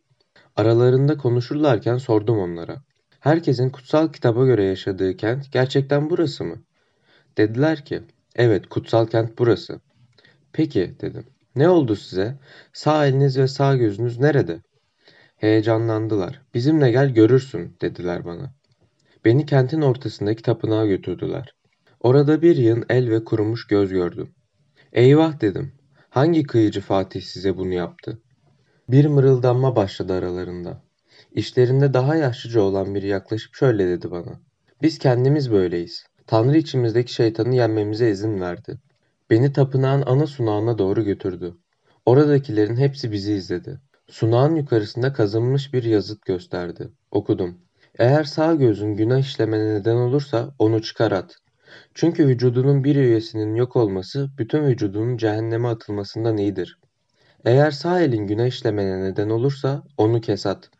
Aralarında 0.56 1.16
konuşurlarken 1.16 1.98
sordum 1.98 2.38
onlara. 2.38 2.82
Herkesin 3.20 3.70
kutsal 3.70 4.12
kitaba 4.12 4.46
göre 4.46 4.64
yaşadığı 4.64 5.16
kent 5.16 5.52
gerçekten 5.52 6.10
burası 6.10 6.44
mı? 6.44 6.62
Dediler 7.36 7.84
ki, 7.84 8.02
evet 8.36 8.66
kutsal 8.66 9.06
kent 9.06 9.38
burası. 9.38 9.80
Peki 10.52 10.94
dedim. 11.00 11.24
Ne 11.56 11.68
oldu 11.68 11.96
size? 11.96 12.38
Sağ 12.72 13.06
eliniz 13.06 13.38
ve 13.38 13.48
sağ 13.48 13.76
gözünüz 13.76 14.18
nerede? 14.18 14.60
Heyecanlandılar. 15.36 16.42
Bizimle 16.54 16.90
gel 16.90 17.10
görürsün 17.10 17.76
dediler 17.80 18.24
bana. 18.24 18.52
Beni 19.24 19.46
kentin 19.46 19.80
ortasındaki 19.80 20.42
tapınağa 20.42 20.86
götürdüler. 20.86 21.54
Orada 22.00 22.42
bir 22.42 22.56
yığın 22.56 22.84
el 22.88 23.10
ve 23.10 23.24
kurumuş 23.24 23.66
göz 23.66 23.90
gördüm. 23.90 24.34
Eyvah 24.92 25.40
dedim. 25.40 25.72
Hangi 26.10 26.42
kıyıcı 26.42 26.80
Fatih 26.80 27.22
size 27.22 27.56
bunu 27.56 27.72
yaptı? 27.74 28.18
Bir 28.88 29.06
mırıldanma 29.06 29.76
başladı 29.76 30.12
aralarında. 30.12 30.82
İşlerinde 31.32 31.94
daha 31.94 32.16
yaşlıca 32.16 32.60
olan 32.60 32.94
biri 32.94 33.06
yaklaşıp 33.06 33.54
şöyle 33.54 33.88
dedi 33.88 34.10
bana. 34.10 34.40
Biz 34.82 34.98
kendimiz 34.98 35.50
böyleyiz. 35.50 36.06
Tanrı 36.26 36.56
içimizdeki 36.56 37.14
şeytanı 37.14 37.54
yenmemize 37.54 38.10
izin 38.10 38.40
verdi. 38.40 38.78
Beni 39.30 39.52
tapınağın 39.52 40.02
ana 40.06 40.26
sunağına 40.26 40.78
doğru 40.78 41.04
götürdü. 41.04 41.54
Oradakilerin 42.06 42.76
hepsi 42.76 43.12
bizi 43.12 43.32
izledi. 43.32 43.80
Sunağın 44.08 44.54
yukarısında 44.56 45.12
kazınmış 45.12 45.74
bir 45.74 45.82
yazıt 45.82 46.24
gösterdi. 46.24 46.88
Okudum. 47.10 47.58
Eğer 47.98 48.24
sağ 48.24 48.54
gözün 48.54 48.96
günah 48.96 49.18
işlemene 49.18 49.74
neden 49.74 49.96
olursa 49.96 50.54
onu 50.58 50.82
çıkar 50.82 51.12
at. 51.12 51.36
Çünkü 51.94 52.26
vücudunun 52.26 52.84
bir 52.84 52.96
üyesinin 52.96 53.54
yok 53.54 53.76
olması 53.76 54.30
bütün 54.38 54.66
vücudunun 54.66 55.16
cehenneme 55.16 55.68
atılmasından 55.68 56.36
iyidir. 56.36 56.78
Eğer 57.44 57.70
sağ 57.70 58.00
elin 58.00 58.26
günah 58.26 58.46
işlemene 58.46 59.00
neden 59.00 59.30
olursa 59.30 59.82
onu 59.96 60.20
kes 60.20 60.46
at. 60.46 60.70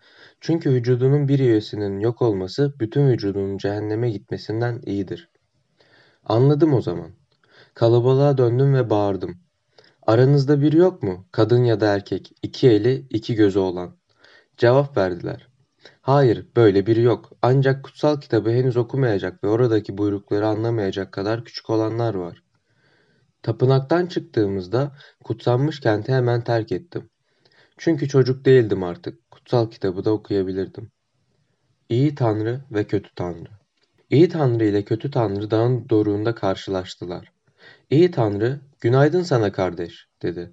Çünkü 0.41 0.71
vücudunun 0.71 1.29
bir 1.29 1.39
üyesinin 1.39 2.01
yok 2.01 2.23
olması 2.23 2.75
bütün 2.81 3.09
vücudunun 3.09 3.59
cehenneme 3.59 4.11
gitmesinden 4.11 4.81
iyidir. 4.87 5.31
Anladım 6.25 6.75
o 6.75 6.81
zaman. 6.81 7.11
Kalabalığa 7.75 8.39
döndüm 8.39 8.75
ve 8.75 8.91
bağırdım. 8.91 9.39
Aranızda 10.07 10.61
biri 10.61 10.77
yok 10.77 11.03
mu? 11.03 11.27
Kadın 11.33 11.65
ya 11.65 11.81
da 11.81 11.95
erkek, 11.95 12.33
iki 12.43 12.71
eli, 12.71 13.07
iki 13.11 13.35
gözü 13.35 13.59
olan. 13.59 13.97
Cevap 14.57 14.97
verdiler. 14.97 15.50
Hayır, 16.03 16.47
böyle 16.57 16.87
biri 16.87 17.03
yok. 17.03 17.33
Ancak 17.43 17.85
kutsal 17.85 18.21
kitabı 18.21 18.51
henüz 18.51 18.77
okumayacak 18.77 19.45
ve 19.45 19.49
oradaki 19.49 19.99
buyrukları 19.99 20.47
anlamayacak 20.47 21.13
kadar 21.13 21.45
küçük 21.45 21.71
olanlar 21.71 22.15
var. 22.15 22.43
Tapınaktan 23.43 24.07
çıktığımızda 24.07 24.97
kutsanmış 25.25 25.81
kenti 25.81 26.13
hemen 26.13 26.45
terk 26.45 26.73
ettim. 26.73 27.11
Çünkü 27.79 28.09
çocuk 28.09 28.45
değildim 28.45 28.83
artık. 28.83 29.31
Kutsal 29.31 29.71
kitabı 29.71 30.05
da 30.05 30.11
okuyabilirdim. 30.11 30.91
İyi 31.89 32.15
Tanrı 32.15 32.61
ve 32.71 32.85
Kötü 32.85 33.15
Tanrı 33.15 33.49
İyi 34.11 34.29
Tanrı 34.29 34.65
ile 34.65 34.85
Kötü 34.85 35.11
Tanrı 35.11 35.51
dağın 35.51 35.89
doruğunda 35.89 36.35
karşılaştılar. 36.35 37.33
İyi 37.91 38.11
Tanrı, 38.11 38.61
günaydın 38.81 39.23
sana 39.23 39.53
kardeş, 39.53 40.09
dedi. 40.23 40.53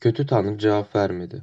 Kötü 0.00 0.26
Tanrı 0.26 0.58
cevap 0.58 0.96
vermedi. 0.96 1.42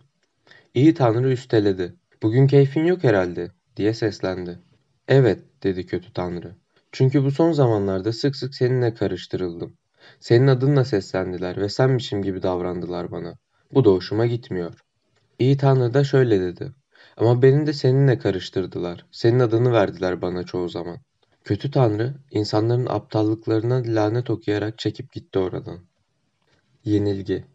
İyi 0.74 0.94
Tanrı 0.94 1.32
üsteledi. 1.32 2.01
Bugün 2.24 2.48
keyfin 2.48 2.86
yok 2.86 3.04
herhalde, 3.04 3.52
diye 3.78 3.94
seslendi. 3.94 4.60
Evet, 5.08 5.44
dedi 5.64 5.86
kötü 5.86 6.14
Tanrı. 6.14 6.56
Çünkü 6.92 7.24
bu 7.24 7.32
son 7.32 7.52
zamanlarda 7.52 8.14
sık 8.14 8.36
sık 8.36 8.56
seninle 8.56 8.94
karıştırıldım. 8.94 9.78
Senin 10.20 10.48
adınla 10.48 10.86
seslendiler 10.86 11.58
ve 11.58 11.70
senmişim 11.70 12.22
gibi 12.22 12.44
davrandılar 12.44 13.12
bana. 13.12 13.34
Bu 13.74 13.86
da 13.86 13.90
hoşuma 13.90 14.26
gitmiyor. 14.26 14.80
İyi 15.40 15.58
Tanrı 15.58 15.94
da 15.94 16.04
şöyle 16.04 16.42
dedi. 16.42 16.72
Ama 17.18 17.42
beni 17.42 17.68
de 17.68 17.74
seninle 17.74 18.18
karıştırdılar. 18.18 19.06
Senin 19.12 19.40
adını 19.40 19.72
verdiler 19.72 20.22
bana 20.22 20.44
çoğu 20.44 20.70
zaman. 20.70 20.98
Kötü 21.44 21.72
Tanrı, 21.72 22.14
insanların 22.32 22.86
aptallıklarına 22.86 23.82
lanet 23.86 24.30
okuyarak 24.30 24.78
çekip 24.78 25.14
gitti 25.14 25.40
oradan. 25.40 25.80
Yenilgi 26.86 27.46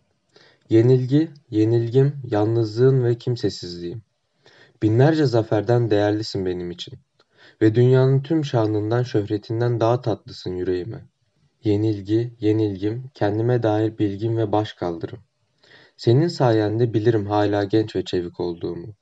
Yenilgi, 0.71 1.31
yenilgim, 1.51 2.13
yalnızlığın 2.31 3.05
ve 3.05 3.19
kimsesizliğim. 3.19 4.06
Binlerce 4.83 5.27
zaferden 5.27 5.91
değerlisin 5.91 6.47
benim 6.47 6.71
için. 6.71 6.99
Ve 7.63 7.75
dünyanın 7.75 8.23
tüm 8.23 8.45
şanından, 8.45 9.03
şöhretinden 9.03 9.81
daha 9.81 10.01
tatlısın 10.01 10.57
yüreğime. 10.57 11.05
Yenilgi, 11.65 12.35
yenilgim, 12.41 13.11
kendime 13.15 13.63
dair 13.63 13.99
bilgim 13.99 14.37
ve 14.37 14.53
baş 14.53 14.73
kaldırım. 14.73 15.19
Senin 15.97 16.29
sayende 16.29 16.95
bilirim 16.95 17.27
hala 17.27 17.65
genç 17.65 17.97
ve 17.97 18.05
çevik 18.05 18.41
olduğumu. 18.41 18.95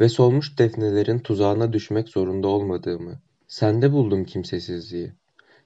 Ve 0.00 0.08
solmuş 0.08 0.58
defnelerin 0.58 1.18
tuzağına 1.18 1.72
düşmek 1.72 2.08
zorunda 2.08 2.48
olmadığımı. 2.48 3.20
Sende 3.48 3.92
buldum 3.92 4.24
kimsesizliği 4.24 5.12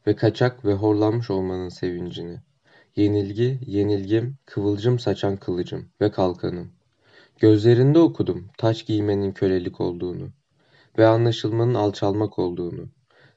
ve 0.07 0.17
kaçak 0.17 0.65
ve 0.65 0.75
horlanmış 0.75 1.31
olmanın 1.31 1.69
sevincini. 1.69 2.39
Yenilgi, 2.97 3.61
yenilgim, 3.67 4.37
kıvılcım 4.47 4.99
saçan 4.99 5.37
kılıcım 5.37 5.89
ve 6.01 6.11
kalkanım. 6.11 6.73
Gözlerinde 7.41 7.99
okudum 7.99 8.49
taç 8.59 8.87
giymenin 8.87 9.33
kölelik 9.33 9.81
olduğunu 9.81 10.31
ve 10.99 11.07
anlaşılmanın 11.07 11.75
alçalmak 11.75 12.39
olduğunu. 12.39 12.89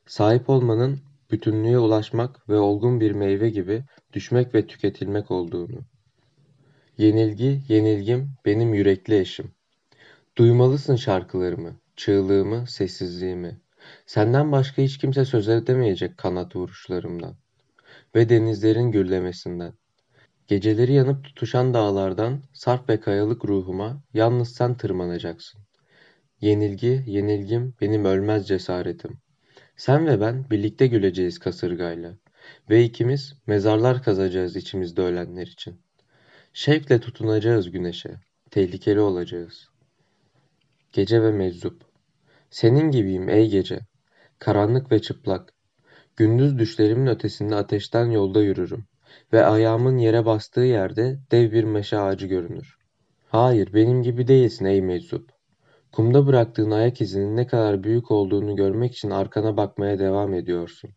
Sahip 0.06 0.50
olmanın 0.50 1.00
bütünlüğe 1.32 1.80
ulaşmak 1.80 2.50
ve 2.50 2.58
olgun 2.58 3.00
bir 3.00 3.12
meyve 3.12 3.50
gibi 3.50 3.84
düşmek 4.14 4.56
ve 4.56 4.68
tüketilmek 4.68 5.32
olduğunu. 5.32 5.80
Yenilgi, 6.98 7.62
yenilgim 7.68 8.30
benim 8.46 8.74
yürekli 8.74 9.20
eşim. 9.20 9.52
Duymalısın 10.38 10.96
şarkılarımı, 10.96 11.76
çığlığımı, 11.96 12.68
sessizliğimi. 12.68 13.62
Senden 14.06 14.52
başka 14.52 14.82
hiç 14.82 14.98
kimse 14.98 15.26
söz 15.26 15.50
edemeyecek 15.50 16.18
kanat 16.18 16.56
vuruşlarımdan 16.56 17.36
ve 18.16 18.30
denizlerin 18.30 18.92
gürlemesinden. 18.92 19.74
Geceleri 20.54 20.94
yanıp 20.94 21.24
tutuşan 21.24 21.74
dağlardan 21.74 22.42
sarp 22.54 22.90
ve 22.90 23.00
kayalık 23.00 23.46
ruhuma 23.46 24.04
yalnız 24.14 24.56
sen 24.56 24.78
tırmanacaksın. 24.78 25.62
Yenilgi, 26.42 27.04
yenilgim 27.08 27.74
benim 27.82 28.06
ölmez 28.06 28.48
cesaretim. 28.48 29.18
Sen 29.76 30.08
ve 30.08 30.22
ben 30.22 30.50
birlikte 30.50 30.88
güleceğiz 30.88 31.40
kasırgayla. 31.40 32.18
Ve 32.70 32.84
ikimiz 32.84 33.34
mezarlar 33.48 34.04
kazacağız 34.04 34.56
içimizde 34.56 35.02
ölenler 35.02 35.48
için. 35.48 35.82
Şevkle 36.54 37.00
tutunacağız 37.00 37.72
güneşe. 37.72 38.16
Tehlikeli 38.52 39.00
olacağız. 39.00 39.70
Gece 40.92 41.24
ve 41.24 41.32
meczup. 41.32 41.82
Senin 42.50 42.92
gibiyim 42.92 43.30
ey 43.30 43.50
gece. 43.50 43.80
Karanlık 44.40 44.92
ve 44.92 45.02
çıplak. 45.02 45.54
Gündüz 46.18 46.60
düşlerimin 46.60 47.08
ötesinde 47.08 47.56
ateşten 47.56 48.06
yolda 48.06 48.42
yürürüm. 48.42 48.86
Ve 49.34 49.46
ayağımın 49.46 49.98
yere 49.98 50.26
bastığı 50.26 50.62
yerde 50.62 51.20
dev 51.32 51.52
bir 51.52 51.64
meşe 51.64 52.00
ağacı 52.00 52.28
görünür. 52.28 52.78
Hayır, 53.30 53.74
benim 53.74 54.04
gibi 54.04 54.28
değilsin 54.28 54.66
ey 54.66 54.82
meczup. 54.82 55.30
Kumda 55.92 56.28
bıraktığın 56.28 56.72
ayak 56.72 57.02
izinin 57.02 57.38
ne 57.38 57.48
kadar 57.48 57.84
büyük 57.84 58.12
olduğunu 58.12 58.56
görmek 58.56 58.94
için 58.96 59.10
arkana 59.10 59.58
bakmaya 59.58 60.00
devam 60.00 60.34
ediyorsun. 60.34 60.90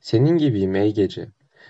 Senin 0.00 0.38
gibiyim 0.38 0.74
ey 0.74 0.94
gece. 0.94 1.28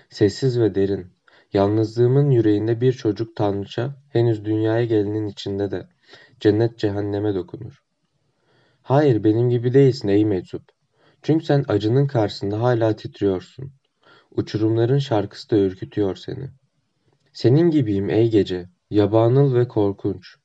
Sessiz 0.09 0.59
ve 0.59 0.75
derin. 0.75 1.07
Yalnızlığımın 1.53 2.31
yüreğinde 2.31 2.81
bir 2.81 2.93
çocuk 2.93 3.35
tanrıça 3.35 3.95
henüz 4.09 4.45
dünyaya 4.45 4.85
gelenin 4.85 5.27
içinde 5.27 5.71
de 5.71 5.87
cennet 6.39 6.79
cehenneme 6.79 7.35
dokunur. 7.35 7.83
Hayır 8.81 9.23
benim 9.23 9.49
gibi 9.49 9.73
değilsin 9.73 10.07
ey 10.07 10.25
meczup. 10.25 10.63
Çünkü 11.21 11.45
sen 11.45 11.65
acının 11.67 12.07
karşısında 12.07 12.61
hala 12.61 12.95
titriyorsun. 12.95 13.73
Uçurumların 14.35 14.99
şarkısı 14.99 15.49
da 15.49 15.57
ürkütüyor 15.57 16.15
seni. 16.15 16.49
Senin 17.33 17.71
gibiyim 17.71 18.09
ey 18.09 18.31
gece, 18.31 18.69
yabanıl 18.89 19.55
ve 19.55 19.67
korkunç. 19.67 20.35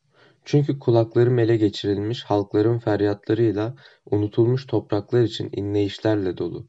Çünkü 0.45 0.79
kulaklarım 0.79 1.39
ele 1.39 1.57
geçirilmiş 1.57 2.25
halkların 2.25 2.79
feryatlarıyla 2.79 3.75
unutulmuş 4.11 4.67
topraklar 4.67 5.23
için 5.23 5.51
inleyişlerle 5.53 6.39
dolu. 6.39 6.67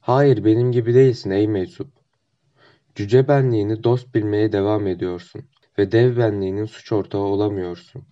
Hayır 0.00 0.44
benim 0.44 0.72
gibi 0.72 0.94
değilsin 0.94 1.30
ey 1.30 1.48
meczup. 1.48 1.88
Cüce 2.94 3.28
benliğini 3.28 3.84
dost 3.84 4.14
bilmeye 4.14 4.52
devam 4.52 4.86
ediyorsun 4.86 5.42
ve 5.78 5.92
dev 5.92 6.16
benliğinin 6.16 6.64
suç 6.64 6.92
ortağı 6.92 7.20
olamıyorsun. 7.20 8.02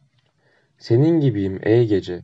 Senin 0.78 1.20
gibiyim 1.20 1.58
ey 1.62 1.86
gece, 1.86 2.22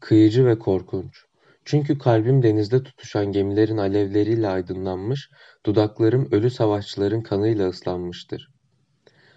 kıyıcı 0.00 0.46
ve 0.46 0.58
korkunç. 0.58 1.23
Çünkü 1.64 1.98
kalbim 1.98 2.42
denizde 2.42 2.82
tutuşan 2.82 3.32
gemilerin 3.32 3.76
alevleriyle 3.76 4.48
aydınlanmış, 4.48 5.30
dudaklarım 5.66 6.28
ölü 6.32 6.50
savaşçıların 6.50 7.20
kanıyla 7.20 7.68
ıslanmıştır. 7.68 8.48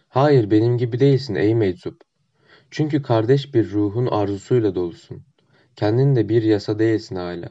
Hayır 0.10 0.52
benim 0.52 0.78
gibi 0.78 1.00
değilsin 1.00 1.36
ey 1.36 1.56
meczup. 1.56 2.02
Çünkü 2.72 3.02
kardeş 3.02 3.54
bir 3.54 3.72
ruhun 3.72 4.06
arzusuyla 4.06 4.76
dolusun. 4.76 5.24
Kendin 5.76 6.16
de 6.16 6.30
bir 6.30 6.44
yasa 6.44 6.80
değilsin 6.80 7.16
hala. 7.16 7.50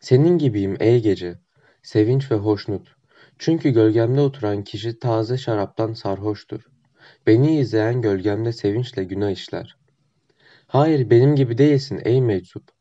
Senin 0.00 0.38
gibiyim 0.38 0.76
ey 0.80 1.02
gece, 1.02 1.38
sevinç 1.82 2.30
ve 2.30 2.34
hoşnut. 2.34 2.96
Çünkü 3.38 3.70
gölgemde 3.70 4.20
oturan 4.20 4.64
kişi 4.64 4.98
taze 4.98 5.38
şaraptan 5.38 5.92
sarhoştur. 5.92 6.62
Beni 7.26 7.58
izleyen 7.58 8.02
gölgemde 8.02 8.52
sevinçle 8.52 9.04
günah 9.04 9.30
işler. 9.30 9.76
Hayır 10.66 11.10
benim 11.10 11.36
gibi 11.36 11.58
değilsin 11.58 12.00
ey 12.04 12.22
meczup. 12.22 12.77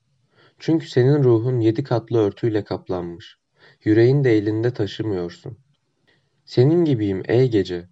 Çünkü 0.60 0.88
senin 0.88 1.24
ruhun 1.24 1.60
yedi 1.60 1.84
katlı 1.84 2.20
örtüyle 2.20 2.64
kaplanmış. 2.64 3.38
Yüreğin 3.84 4.24
de 4.24 4.38
elinde 4.38 4.74
taşımıyorsun. 4.74 5.58
Senin 6.46 6.86
gibiyim 6.86 7.24
ey 7.28 7.52
gece. 7.52 7.90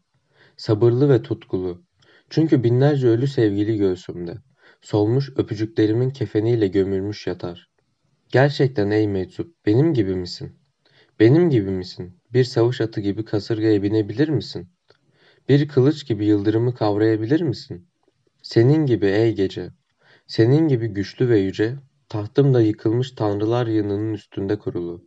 Sabırlı 0.57 1.09
ve 1.09 1.21
tutkulu. 1.21 1.83
Çünkü 2.29 2.63
binlerce 2.63 3.07
ölü 3.07 3.27
sevgili 3.27 3.77
göğsümde. 3.77 4.35
Solmuş 4.81 5.29
öpücüklerimin 5.37 6.09
kefeniyle 6.09 6.67
gömülmüş 6.67 7.27
yatar. 7.27 7.69
Gerçekten 8.29 8.91
ey 8.91 9.07
meczup, 9.07 9.65
benim 9.65 9.93
gibi 9.93 10.15
misin? 10.15 10.55
Benim 11.19 11.49
gibi 11.49 11.69
misin? 11.71 12.19
Bir 12.33 12.43
savaş 12.43 12.81
atı 12.81 13.01
gibi 13.01 13.25
kasırgaya 13.25 13.83
binebilir 13.83 14.29
misin? 14.29 14.69
Bir 15.49 15.67
kılıç 15.67 16.07
gibi 16.07 16.25
yıldırımı 16.25 16.75
kavrayabilir 16.75 17.41
misin? 17.41 17.87
Senin 18.41 18.85
gibi 18.85 19.05
ey 19.05 19.35
gece, 19.35 19.69
senin 20.27 20.67
gibi 20.67 20.87
güçlü 20.87 21.29
ve 21.29 21.39
yüce, 21.39 21.75
tahtım 22.09 22.53
da 22.53 22.61
yıkılmış 22.61 23.11
tanrılar 23.11 23.67
yığınının 23.67 24.13
üstünde 24.13 24.59
kurulu. 24.59 25.05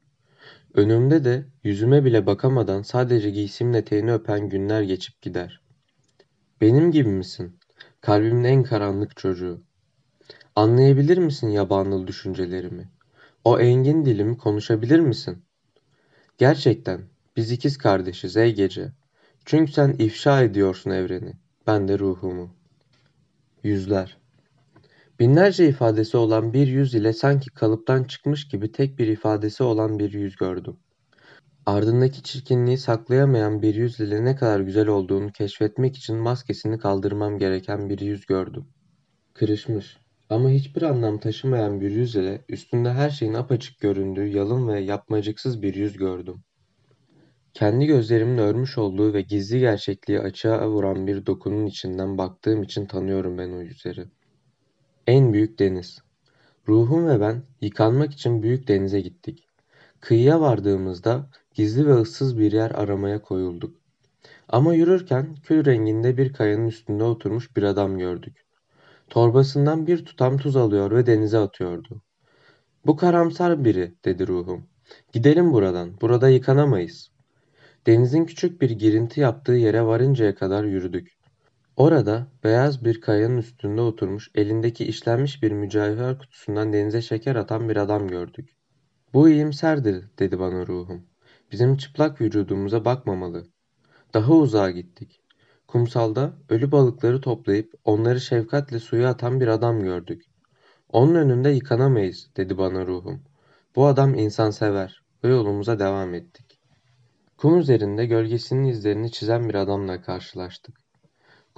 Önümde 0.74 1.24
de 1.24 1.46
yüzüme 1.64 2.04
bile 2.04 2.26
bakamadan 2.26 2.82
sadece 2.82 3.30
giysimin 3.30 3.72
eteğini 3.72 4.12
öpen 4.12 4.48
günler 4.48 4.82
geçip 4.82 5.22
gider. 5.22 5.60
Benim 6.60 6.92
gibi 6.92 7.08
misin? 7.08 7.58
Kalbimin 8.00 8.44
en 8.44 8.62
karanlık 8.62 9.16
çocuğu. 9.16 9.62
Anlayabilir 10.56 11.18
misin 11.18 11.48
yabanıl 11.48 12.06
düşüncelerimi? 12.06 12.88
O 13.44 13.60
engin 13.60 14.04
dilimi 14.04 14.38
konuşabilir 14.38 15.00
misin? 15.00 15.42
Gerçekten 16.38 17.00
biz 17.36 17.52
ikiz 17.52 17.78
kardeşiz 17.78 18.36
ey 18.36 18.54
gece. 18.54 18.92
Çünkü 19.44 19.72
sen 19.72 19.96
ifşa 19.98 20.42
ediyorsun 20.42 20.90
evreni, 20.90 21.32
ben 21.66 21.88
de 21.88 21.98
ruhumu. 21.98 22.50
Yüzler. 23.62 24.18
Binlerce 25.20 25.68
ifadesi 25.68 26.16
olan 26.16 26.52
bir 26.52 26.66
yüz 26.66 26.94
ile 26.94 27.12
sanki 27.12 27.50
kalıptan 27.50 28.04
çıkmış 28.04 28.48
gibi 28.48 28.72
tek 28.72 28.98
bir 28.98 29.06
ifadesi 29.06 29.62
olan 29.62 29.98
bir 29.98 30.12
yüz 30.12 30.36
gördüm. 30.36 30.76
Ardındaki 31.66 32.22
çirkinliği 32.22 32.78
saklayamayan 32.78 33.62
bir 33.62 33.74
yüz 33.74 34.00
ile 34.00 34.24
ne 34.24 34.36
kadar 34.36 34.60
güzel 34.60 34.86
olduğunu 34.88 35.32
keşfetmek 35.32 35.96
için 35.96 36.16
maskesini 36.16 36.78
kaldırmam 36.78 37.38
gereken 37.38 37.90
bir 37.90 37.98
yüz 37.98 38.26
gördüm. 38.26 38.66
Kırışmış 39.34 39.98
ama 40.30 40.50
hiçbir 40.50 40.82
anlam 40.82 41.18
taşımayan 41.18 41.80
bir 41.80 41.90
yüz 41.90 42.16
ile 42.16 42.44
üstünde 42.48 42.92
her 42.92 43.10
şeyin 43.10 43.34
apaçık 43.34 43.80
göründüğü 43.80 44.26
yalın 44.26 44.68
ve 44.68 44.80
yapmacıksız 44.80 45.62
bir 45.62 45.74
yüz 45.74 45.96
gördüm. 45.96 46.42
Kendi 47.54 47.86
gözlerimin 47.86 48.38
örmüş 48.38 48.78
olduğu 48.78 49.14
ve 49.14 49.22
gizli 49.22 49.60
gerçekliği 49.60 50.20
açığa 50.20 50.68
vuran 50.68 51.06
bir 51.06 51.26
dokunun 51.26 51.66
içinden 51.66 52.18
baktığım 52.18 52.62
için 52.62 52.86
tanıyorum 52.86 53.38
ben 53.38 53.50
o 53.50 53.60
yüzleri. 53.62 54.04
En 55.08 55.32
büyük 55.32 55.58
deniz. 55.58 55.98
Ruhum 56.68 57.08
ve 57.08 57.20
ben 57.20 57.42
yıkanmak 57.60 58.12
için 58.12 58.42
büyük 58.42 58.68
denize 58.68 59.00
gittik. 59.00 59.48
Kıyıya 60.00 60.40
vardığımızda 60.40 61.30
gizli 61.54 61.86
ve 61.86 61.94
ıssız 61.94 62.38
bir 62.38 62.52
yer 62.52 62.70
aramaya 62.70 63.22
koyulduk. 63.22 63.76
Ama 64.48 64.74
yürürken 64.74 65.34
kül 65.34 65.64
renginde 65.64 66.16
bir 66.16 66.32
kayanın 66.32 66.66
üstünde 66.66 67.04
oturmuş 67.04 67.56
bir 67.56 67.62
adam 67.62 67.98
gördük. 67.98 68.44
Torbasından 69.10 69.86
bir 69.86 70.04
tutam 70.04 70.38
tuz 70.38 70.56
alıyor 70.56 70.90
ve 70.90 71.06
denize 71.06 71.38
atıyordu. 71.38 72.02
Bu 72.86 72.96
karamsar 72.96 73.64
biri, 73.64 73.94
dedi 74.04 74.26
ruhum. 74.26 74.66
Gidelim 75.12 75.52
buradan, 75.52 76.00
burada 76.00 76.28
yıkanamayız. 76.28 77.10
Denizin 77.86 78.24
küçük 78.24 78.62
bir 78.62 78.70
girinti 78.70 79.20
yaptığı 79.20 79.52
yere 79.52 79.82
varıncaya 79.82 80.34
kadar 80.34 80.64
yürüdük. 80.64 81.17
Orada 81.78 82.26
beyaz 82.44 82.84
bir 82.84 83.00
kayanın 83.00 83.36
üstünde 83.36 83.80
oturmuş 83.80 84.30
elindeki 84.34 84.84
işlenmiş 84.84 85.42
bir 85.42 85.52
mücevher 85.52 86.18
kutusundan 86.18 86.72
denize 86.72 87.02
şeker 87.02 87.36
atan 87.36 87.68
bir 87.68 87.76
adam 87.76 88.08
gördük. 88.08 88.56
Bu 89.14 89.28
iyimserdir 89.28 90.04
dedi 90.18 90.38
bana 90.38 90.66
ruhum. 90.66 91.06
Bizim 91.52 91.76
çıplak 91.76 92.20
vücudumuza 92.20 92.84
bakmamalı. 92.84 93.46
Daha 94.14 94.32
uzağa 94.32 94.70
gittik. 94.70 95.20
Kumsalda 95.66 96.32
ölü 96.48 96.72
balıkları 96.72 97.20
toplayıp 97.20 97.74
onları 97.84 98.20
şefkatle 98.20 98.78
suya 98.78 99.10
atan 99.10 99.40
bir 99.40 99.48
adam 99.48 99.80
gördük. 99.80 100.24
Onun 100.88 101.14
önünde 101.14 101.50
yıkanamayız 101.50 102.30
dedi 102.36 102.58
bana 102.58 102.86
ruhum. 102.86 103.22
Bu 103.76 103.86
adam 103.86 104.14
insan 104.14 104.50
sever 104.50 105.02
ve 105.24 105.28
yolumuza 105.28 105.78
devam 105.78 106.14
ettik. 106.14 106.58
Kum 107.36 107.58
üzerinde 107.58 108.06
gölgesinin 108.06 108.64
izlerini 108.64 109.12
çizen 109.12 109.48
bir 109.48 109.54
adamla 109.54 110.02
karşılaştık. 110.02 110.87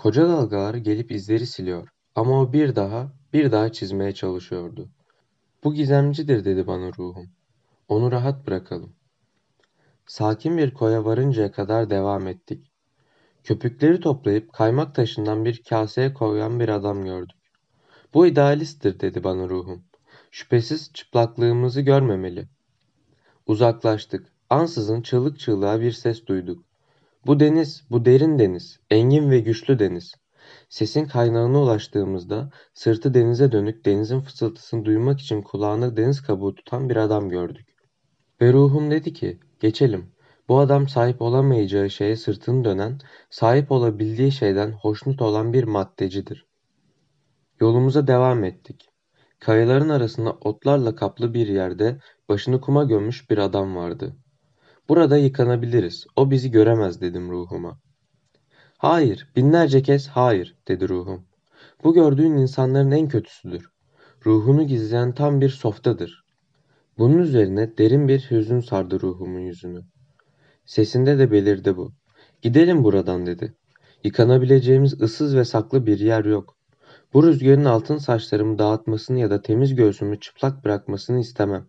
Koca 0.01 0.29
dalgalar 0.29 0.75
gelip 0.75 1.13
izleri 1.13 1.47
siliyor 1.47 1.89
ama 2.15 2.41
o 2.41 2.53
bir 2.53 2.77
daha, 2.77 3.13
bir 3.33 3.53
daha 3.53 3.73
çizmeye 3.73 4.15
çalışıyordu. 4.15 4.89
Bu 5.65 5.75
gizemcidir 5.75 6.45
dedi 6.45 6.67
bana 6.67 6.89
ruhum. 6.99 7.31
Onu 7.89 8.13
rahat 8.13 8.47
bırakalım. 8.47 8.93
Sakin 10.07 10.59
bir 10.59 10.75
koya 10.75 11.05
varıncaya 11.05 11.53
kadar 11.53 11.91
devam 11.91 12.27
ettik. 12.27 12.73
Köpükleri 13.45 14.01
toplayıp 14.01 14.53
kaymak 14.53 14.95
taşından 14.95 15.45
bir 15.45 15.63
kaseye 15.63 16.15
koyan 16.15 16.61
bir 16.61 16.69
adam 16.69 17.05
gördük. 17.05 17.39
Bu 18.15 18.27
idealisttir 18.27 19.01
dedi 19.01 19.25
bana 19.25 19.49
ruhum. 19.49 19.85
Şüphesiz 20.31 20.93
çıplaklığımızı 20.93 21.81
görmemeli. 21.81 22.49
Uzaklaştık. 23.47 24.33
Ansızın 24.51 25.03
çığlık 25.03 25.39
çığlığa 25.39 25.81
bir 25.81 25.93
ses 25.93 26.27
duyduk. 26.27 26.70
Bu 27.27 27.41
deniz, 27.41 27.85
bu 27.91 28.05
derin 28.05 28.39
deniz, 28.39 28.81
engin 28.91 29.31
ve 29.31 29.41
güçlü 29.41 29.79
deniz. 29.79 30.15
Sesin 30.69 31.05
kaynağına 31.05 31.63
ulaştığımızda 31.63 32.51
sırtı 32.75 33.15
denize 33.15 33.53
dönük 33.53 33.85
denizin 33.85 34.21
fısıltısını 34.21 34.85
duymak 34.85 35.21
için 35.21 35.43
kulağına 35.43 35.97
deniz 35.97 36.23
kabuğu 36.23 36.55
tutan 36.55 36.89
bir 36.91 36.97
adam 36.97 37.29
gördük. 37.29 37.69
Ve 38.41 38.53
ruhum 38.53 38.91
dedi 38.91 39.13
ki, 39.13 39.41
geçelim. 39.61 40.13
Bu 40.49 40.59
adam 40.59 40.89
sahip 40.89 41.23
olamayacağı 41.23 41.91
şeye 41.91 42.17
sırtını 42.17 42.65
dönen, 42.65 42.99
sahip 43.31 43.73
olabildiği 43.73 44.33
şeyden 44.33 44.73
hoşnut 44.73 45.23
olan 45.23 45.53
bir 45.53 45.65
maddecidir. 45.65 46.47
Yolumuza 47.61 48.07
devam 48.07 48.45
ettik. 48.45 48.89
Kayaların 49.41 49.89
arasında 49.89 50.33
otlarla 50.33 50.95
kaplı 50.95 51.35
bir 51.35 51.49
yerde 51.49 51.99
başını 52.29 52.61
kuma 52.61 52.85
gömmüş 52.85 53.31
bir 53.31 53.39
adam 53.39 53.77
vardı. 53.77 54.17
Burada 54.89 55.17
yıkanabiliriz. 55.17 56.07
O 56.17 56.31
bizi 56.31 56.51
göremez 56.51 57.01
dedim 57.01 57.31
ruhuma. 57.31 57.79
Hayır, 58.79 59.29
binlerce 59.37 59.83
kez 59.83 60.09
hayır 60.09 60.57
dedi 60.69 60.89
ruhum. 60.89 61.27
Bu 61.85 61.95
gördüğün 61.95 62.37
insanların 62.37 62.91
en 62.91 63.09
kötüsüdür. 63.09 63.71
Ruhunu 64.27 64.67
gizleyen 64.67 65.15
tam 65.15 65.41
bir 65.41 65.49
softadır. 65.49 66.25
Bunun 66.99 67.19
üzerine 67.19 67.79
derin 67.79 68.09
bir 68.09 68.31
hüzün 68.31 68.61
sardı 68.61 69.01
ruhumun 69.01 69.41
yüzünü. 69.41 69.81
Sesinde 70.67 71.19
de 71.19 71.31
belirdi 71.31 71.77
bu. 71.77 71.93
Gidelim 72.43 72.85
buradan 72.85 73.27
dedi. 73.27 73.55
Yıkanabileceğimiz 74.05 75.01
ıssız 75.01 75.37
ve 75.37 75.45
saklı 75.45 75.87
bir 75.87 75.99
yer 75.99 76.25
yok. 76.25 76.57
Bu 77.15 77.27
rüzgarın 77.27 77.65
altın 77.65 77.99
saçlarımı 77.99 78.59
dağıtmasını 78.59 79.19
ya 79.19 79.31
da 79.31 79.43
temiz 79.43 79.75
göğsümü 79.75 80.21
çıplak 80.21 80.65
bırakmasını 80.65 81.21
istemem. 81.21 81.67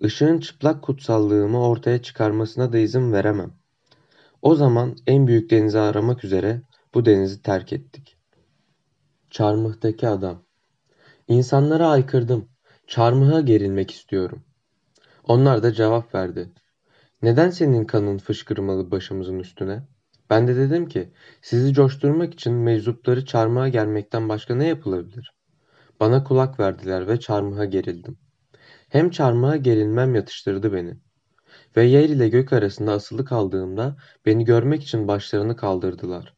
Işığın 0.00 0.38
çıplak 0.40 0.82
kutsallığımı 0.82 1.68
ortaya 1.68 2.02
çıkarmasına 2.02 2.72
da 2.72 2.78
izin 2.78 3.12
veremem. 3.12 3.52
O 4.42 4.54
zaman 4.54 4.96
en 5.06 5.26
büyük 5.26 5.50
denizi 5.50 5.78
aramak 5.78 6.24
üzere 6.24 6.62
bu 6.94 7.04
denizi 7.04 7.42
terk 7.42 7.72
ettik. 7.72 8.16
Çarmıhtaki 9.30 10.08
adam. 10.08 10.42
İnsanlara 11.28 11.88
aykırdım. 11.88 12.48
Çarmıha 12.86 13.40
gerilmek 13.40 13.90
istiyorum. 13.90 14.44
Onlar 15.24 15.62
da 15.62 15.72
cevap 15.72 16.14
verdi. 16.14 16.52
Neden 17.22 17.50
senin 17.50 17.84
kanın 17.84 18.18
fışkırmalı 18.18 18.90
başımızın 18.90 19.38
üstüne? 19.38 19.82
Ben 20.30 20.48
de 20.48 20.56
dedim 20.56 20.88
ki, 20.88 21.12
sizi 21.42 21.72
coşturmak 21.72 22.34
için 22.34 22.52
meczupları 22.52 23.24
çarmıha 23.24 23.68
gelmekten 23.68 24.28
başka 24.28 24.54
ne 24.54 24.66
yapılabilir? 24.66 25.34
Bana 26.00 26.24
kulak 26.24 26.60
verdiler 26.60 27.08
ve 27.08 27.20
çarmıha 27.20 27.64
gerildim. 27.64 28.27
Hem 28.88 29.10
çarmıha 29.10 29.56
gerilmem 29.56 30.14
yatıştırdı 30.14 30.72
beni. 30.72 30.96
Ve 31.76 31.84
yer 31.84 32.08
ile 32.08 32.28
gök 32.28 32.52
arasında 32.52 32.92
asılı 32.92 33.24
kaldığımda 33.24 33.96
beni 34.26 34.44
görmek 34.44 34.82
için 34.82 35.08
başlarını 35.08 35.56
kaldırdılar. 35.56 36.34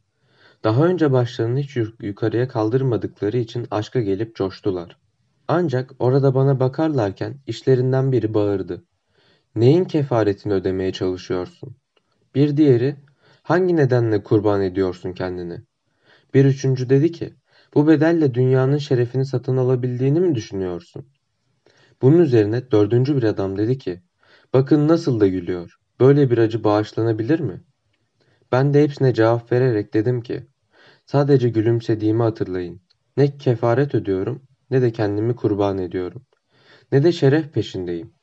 Daha 0.64 0.86
önce 0.86 1.12
başlarını 1.12 1.58
hiç 1.58 1.76
yukarıya 2.00 2.48
kaldırmadıkları 2.48 3.36
için 3.38 3.66
aşka 3.70 4.00
gelip 4.00 4.36
coştular. 4.36 4.96
Ancak 5.48 5.90
orada 5.98 6.34
bana 6.34 6.60
bakarlarken 6.60 7.34
işlerinden 7.46 8.12
biri 8.12 8.34
bağırdı. 8.34 8.84
Neyin 9.54 9.84
kefaretini 9.84 10.52
ödemeye 10.52 10.92
çalışıyorsun? 10.92 11.76
Bir 12.34 12.56
diğeri, 12.56 12.96
hangi 13.42 13.76
nedenle 13.76 14.22
kurban 14.22 14.62
ediyorsun 14.62 15.12
kendini? 15.12 15.58
Bir 16.34 16.44
üçüncü 16.44 16.90
dedi 16.90 17.12
ki, 17.12 17.34
bu 17.74 17.88
bedelle 17.88 18.34
dünyanın 18.34 18.78
şerefini 18.78 19.26
satın 19.26 19.56
alabildiğini 19.56 20.20
mi 20.20 20.34
düşünüyorsun? 20.34 21.06
Bunun 22.02 22.18
üzerine 22.18 22.70
dördüncü 22.70 23.16
bir 23.16 23.22
adam 23.22 23.58
dedi 23.58 23.78
ki, 23.78 24.02
bakın 24.52 24.88
nasıl 24.88 25.20
da 25.20 25.26
gülüyor. 25.28 25.78
Böyle 26.00 26.30
bir 26.30 26.38
acı 26.38 26.64
bağışlanabilir 26.64 27.40
mi? 27.40 27.64
Ben 28.52 28.74
de 28.74 28.82
hepsine 28.82 29.14
cevap 29.14 29.52
vererek 29.52 29.94
dedim 29.94 30.22
ki, 30.22 30.46
sadece 31.06 31.48
gülümsediğimi 31.48 32.22
hatırlayın. 32.22 32.80
Ne 33.16 33.38
kefaret 33.38 33.94
ödüyorum 33.94 34.42
ne 34.70 34.82
de 34.82 34.92
kendimi 34.92 35.36
kurban 35.36 35.78
ediyorum. 35.78 36.22
Ne 36.92 37.02
de 37.02 37.12
şeref 37.12 37.52
peşindeyim. 37.52 38.14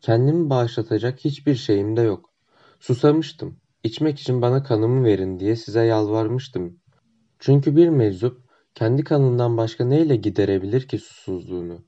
Kendimi 0.00 0.50
bağışlatacak 0.50 1.18
hiçbir 1.18 1.54
şeyim 1.54 1.96
de 1.96 2.00
yok. 2.00 2.30
Susamıştım. 2.80 3.60
İçmek 3.84 4.20
için 4.20 4.42
bana 4.42 4.62
kanımı 4.62 5.04
verin 5.04 5.38
diye 5.38 5.56
size 5.56 5.84
yalvarmıştım. 5.84 6.78
Çünkü 7.38 7.76
bir 7.76 7.88
meczup 7.88 8.42
kendi 8.74 9.04
kanından 9.04 9.56
başka 9.56 9.84
neyle 9.84 10.16
giderebilir 10.16 10.88
ki 10.88 10.98
susuzluğunu? 10.98 11.84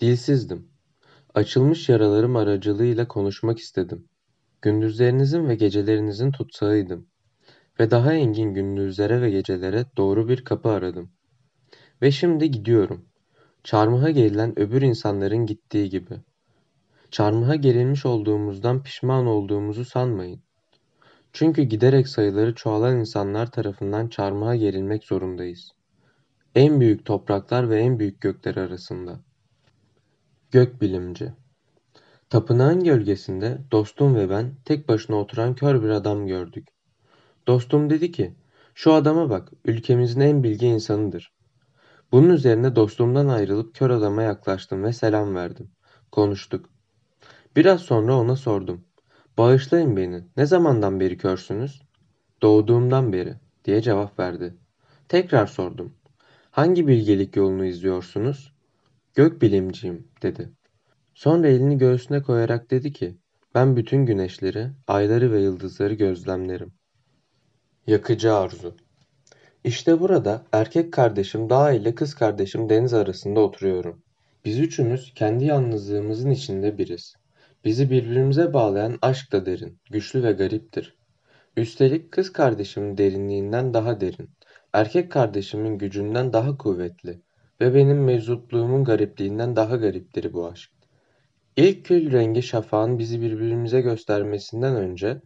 Dilsizdim. 0.00 0.68
Açılmış 1.34 1.88
yaralarım 1.88 2.36
aracılığıyla 2.36 3.08
konuşmak 3.08 3.58
istedim. 3.58 4.08
Gündüzlerinizin 4.62 5.48
ve 5.48 5.54
gecelerinizin 5.54 6.30
tutsağıydım. 6.30 7.06
Ve 7.80 7.90
daha 7.90 8.12
engin 8.12 8.54
gündüzlere 8.54 9.22
ve 9.22 9.30
gecelere 9.30 9.84
doğru 9.96 10.28
bir 10.28 10.44
kapı 10.44 10.68
aradım. 10.68 11.10
Ve 12.02 12.10
şimdi 12.10 12.50
gidiyorum. 12.50 13.04
Çarmıha 13.64 14.10
gerilen 14.10 14.58
öbür 14.58 14.82
insanların 14.82 15.46
gittiği 15.46 15.90
gibi. 15.90 16.20
Çarmıha 17.10 17.54
gerilmiş 17.54 18.06
olduğumuzdan 18.06 18.82
pişman 18.82 19.26
olduğumuzu 19.26 19.84
sanmayın. 19.84 20.40
Çünkü 21.32 21.62
giderek 21.62 22.08
sayıları 22.08 22.54
çoğalan 22.54 23.00
insanlar 23.00 23.50
tarafından 23.50 24.08
çarmıha 24.08 24.56
gerilmek 24.56 25.04
zorundayız. 25.04 25.72
En 26.54 26.80
büyük 26.80 27.04
topraklar 27.04 27.70
ve 27.70 27.80
en 27.80 27.98
büyük 27.98 28.20
gökler 28.20 28.56
arasında. 28.56 29.20
Gökbilimci 30.54 31.32
Tapınağın 32.30 32.84
gölgesinde 32.84 33.58
dostum 33.72 34.14
ve 34.14 34.30
ben 34.30 34.54
tek 34.64 34.88
başına 34.88 35.16
oturan 35.16 35.54
kör 35.54 35.82
bir 35.82 35.88
adam 35.88 36.26
gördük. 36.26 36.68
Dostum 37.46 37.90
dedi 37.90 38.12
ki, 38.12 38.34
şu 38.74 38.92
adama 38.92 39.30
bak, 39.30 39.52
ülkemizin 39.64 40.20
en 40.20 40.42
bilgi 40.42 40.66
insanıdır. 40.66 41.32
Bunun 42.12 42.30
üzerine 42.30 42.76
dostumdan 42.76 43.28
ayrılıp 43.28 43.74
kör 43.74 43.90
adama 43.90 44.22
yaklaştım 44.22 44.84
ve 44.84 44.92
selam 44.92 45.34
verdim. 45.34 45.70
Konuştuk. 46.12 46.70
Biraz 47.56 47.80
sonra 47.80 48.16
ona 48.16 48.36
sordum. 48.36 48.84
Bağışlayın 49.38 49.96
beni, 49.96 50.24
ne 50.36 50.46
zamandan 50.46 51.00
beri 51.00 51.18
körsünüz? 51.18 51.82
Doğduğumdan 52.42 53.12
beri, 53.12 53.34
diye 53.64 53.82
cevap 53.82 54.18
verdi. 54.18 54.54
Tekrar 55.08 55.46
sordum. 55.46 55.94
Hangi 56.50 56.88
bilgelik 56.88 57.36
yolunu 57.36 57.64
izliyorsunuz? 57.64 58.54
Gökbilimciyim, 59.14 60.08
dedi. 60.22 60.50
Sonra 61.14 61.48
elini 61.48 61.78
göğsüne 61.78 62.22
koyarak 62.22 62.70
dedi 62.70 62.92
ki, 62.92 63.18
ben 63.54 63.76
bütün 63.76 64.06
güneşleri, 64.06 64.70
ayları 64.88 65.32
ve 65.32 65.40
yıldızları 65.40 65.94
gözlemlerim. 65.94 66.72
Yakıcı 67.86 68.34
arzu. 68.34 68.76
İşte 69.64 70.00
burada 70.00 70.46
erkek 70.52 70.92
kardeşim 70.92 71.50
Dağ 71.50 71.72
ile 71.72 71.94
kız 71.94 72.14
kardeşim 72.14 72.68
Deniz 72.68 72.94
arasında 72.94 73.40
oturuyorum. 73.40 74.02
Biz 74.44 74.58
üçümüz 74.58 75.14
kendi 75.14 75.44
yalnızlığımızın 75.44 76.30
içinde 76.30 76.78
biriz. 76.78 77.14
Bizi 77.64 77.90
birbirimize 77.90 78.52
bağlayan 78.52 78.98
aşk 79.02 79.32
da 79.32 79.46
derin, 79.46 79.78
güçlü 79.90 80.22
ve 80.22 80.32
gariptir. 80.32 80.96
Üstelik 81.56 82.12
kız 82.12 82.32
kardeşimin 82.32 82.98
derinliğinden 82.98 83.74
daha 83.74 84.00
derin, 84.00 84.30
erkek 84.72 85.12
kardeşimin 85.12 85.78
gücünden 85.78 86.32
daha 86.32 86.56
kuvvetli 86.56 87.20
ve 87.64 87.74
benim 87.74 88.04
meczupluğumun 88.04 88.84
garipliğinden 88.84 89.56
daha 89.56 89.76
gariptir 89.76 90.32
bu 90.32 90.48
aşk. 90.48 90.70
İlk 91.56 91.84
kül 91.84 92.12
rengi 92.12 92.42
şafağın 92.42 92.98
bizi 92.98 93.20
birbirimize 93.20 93.80
göstermesinden 93.80 94.76
önce 94.76 95.20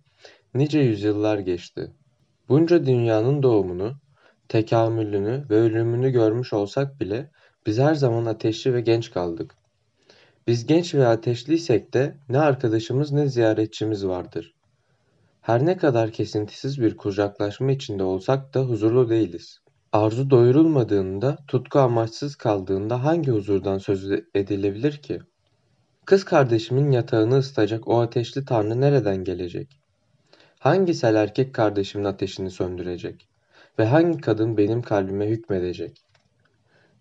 nice 0.54 0.78
yüzyıllar 0.78 1.38
geçti. 1.38 1.92
Bunca 2.48 2.86
dünyanın 2.86 3.42
doğumunu, 3.42 3.92
tekamülünü 4.48 5.44
ve 5.50 5.54
ölümünü 5.54 6.10
görmüş 6.10 6.52
olsak 6.52 7.00
bile 7.00 7.30
biz 7.66 7.78
her 7.78 7.94
zaman 7.94 8.24
ateşli 8.24 8.74
ve 8.74 8.80
genç 8.80 9.10
kaldık. 9.10 9.54
Biz 10.46 10.66
genç 10.66 10.94
ve 10.94 11.06
ateşliysek 11.06 11.94
de 11.94 12.16
ne 12.28 12.38
arkadaşımız 12.38 13.12
ne 13.12 13.28
ziyaretçimiz 13.28 14.06
vardır. 14.06 14.54
Her 15.40 15.66
ne 15.66 15.76
kadar 15.76 16.10
kesintisiz 16.10 16.80
bir 16.80 16.96
kucaklaşma 16.96 17.72
içinde 17.72 18.02
olsak 18.02 18.54
da 18.54 18.60
huzurlu 18.60 19.10
değiliz. 19.10 19.60
Arzu 19.92 20.30
doyurulmadığında, 20.30 21.38
tutku 21.48 21.78
amaçsız 21.78 22.36
kaldığında 22.36 23.04
hangi 23.04 23.30
huzurdan 23.30 23.78
söz 23.78 24.10
edilebilir 24.34 24.96
ki? 24.96 25.20
Kız 26.04 26.24
kardeşimin 26.24 26.90
yatağını 26.90 27.38
ısıtacak 27.38 27.88
o 27.88 28.00
ateşli 28.00 28.44
tanrı 28.44 28.80
nereden 28.80 29.24
gelecek? 29.24 29.80
Hangi 30.58 30.94
sel 30.94 31.14
erkek 31.14 31.54
kardeşimin 31.54 32.04
ateşini 32.04 32.50
söndürecek? 32.50 33.28
Ve 33.78 33.86
hangi 33.86 34.20
kadın 34.20 34.56
benim 34.56 34.82
kalbime 34.82 35.26
hükmedecek? 35.26 36.02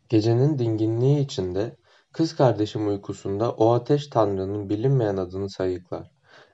Gecenin 0.09 0.59
dinginliği 0.59 1.19
içinde 1.19 1.75
Kız 2.13 2.35
kardeşim 2.35 2.87
uykusunda 2.87 3.51
o 3.51 3.73
ateş 3.73 4.07
tanrının 4.07 4.69
bilinmeyen 4.69 5.17
adını 5.17 5.49
sayıklar. 5.49 6.11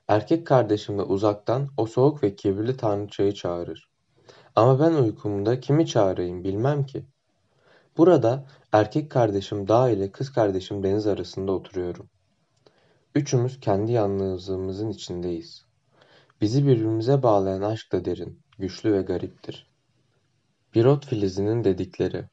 Erkek 0.08 0.46
kardeşim 0.46 0.98
de 0.98 1.02
uzaktan 1.02 1.68
o 1.76 1.86
soğuk 1.86 2.22
ve 2.22 2.36
kibirli 2.36 2.76
tanrıçayı 2.76 3.34
çağırır. 3.34 3.93
Ama 4.54 4.80
ben 4.80 4.92
uykumda 4.92 5.60
kimi 5.60 5.86
çağırayım 5.86 6.44
bilmem 6.44 6.86
ki. 6.86 7.04
Burada 7.96 8.46
erkek 8.72 9.10
kardeşim 9.10 9.68
dağ 9.68 9.90
ile 9.90 10.12
kız 10.12 10.32
kardeşim 10.32 10.82
deniz 10.82 11.06
arasında 11.06 11.52
oturuyorum. 11.52 12.10
Üçümüz 13.14 13.60
kendi 13.60 13.92
yalnızlığımızın 13.92 14.90
içindeyiz. 14.90 15.64
Bizi 16.40 16.66
birbirimize 16.66 17.22
bağlayan 17.22 17.62
aşk 17.62 17.92
da 17.92 18.04
derin, 18.04 18.40
güçlü 18.58 18.92
ve 18.92 19.02
gariptir. 19.02 19.70
Birot 20.74 21.06
filizinin 21.06 21.64
dedikleri 21.64 22.24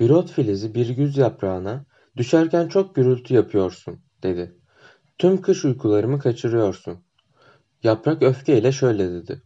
Birot 0.00 0.30
filizi 0.30 0.74
bir 0.74 0.88
güz 0.88 1.16
yaprağına 1.16 1.84
Düşerken 2.16 2.68
çok 2.68 2.94
gürültü 2.94 3.34
yapıyorsun, 3.34 4.00
dedi. 4.22 4.54
Tüm 5.18 5.42
kış 5.42 5.64
uykularımı 5.64 6.18
kaçırıyorsun. 6.18 6.98
Yaprak 7.82 8.22
öfkeyle 8.22 8.72
şöyle 8.72 9.12
dedi. 9.12 9.42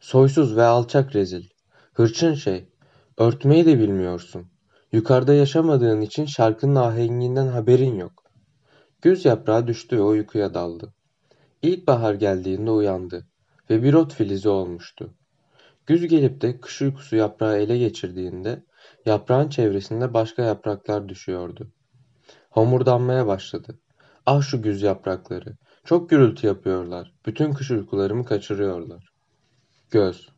Soysuz 0.00 0.56
ve 0.56 0.64
alçak 0.64 1.14
rezil. 1.14 1.44
Hırçın 1.92 2.34
şey. 2.34 2.68
Örtmeyi 3.16 3.66
de 3.66 3.78
bilmiyorsun. 3.78 4.46
Yukarıda 4.92 5.34
yaşamadığın 5.34 6.00
için 6.00 6.26
şarkının 6.26 6.74
ahenginden 6.74 7.46
haberin 7.46 7.94
yok. 7.94 8.24
Güz 9.02 9.24
yaprağı 9.24 9.66
düştü 9.66 9.96
ve 9.96 10.02
uykuya 10.02 10.54
daldı. 10.54 10.94
İlkbahar 11.62 12.14
geldiğinde 12.14 12.70
uyandı 12.70 13.26
ve 13.70 13.82
bir 13.82 13.94
ot 13.94 14.14
filizi 14.14 14.48
olmuştu. 14.48 15.14
Güz 15.86 16.08
gelip 16.08 16.40
de 16.40 16.60
kış 16.60 16.82
uykusu 16.82 17.16
yaprağı 17.16 17.58
ele 17.58 17.78
geçirdiğinde 17.78 18.62
yaprağın 19.06 19.48
çevresinde 19.48 20.14
başka 20.14 20.42
yapraklar 20.42 21.08
düşüyordu. 21.08 21.72
Homurdanmaya 22.50 23.26
başladı. 23.26 23.78
Ah 24.26 24.42
şu 24.42 24.62
güz 24.62 24.82
yaprakları. 24.82 25.56
Çok 25.84 26.10
gürültü 26.10 26.46
yapıyorlar. 26.46 27.14
Bütün 27.26 27.52
kış 27.52 27.70
uykularımı 27.70 28.24
kaçırıyorlar. 28.24 29.07
Göz. 29.90 30.28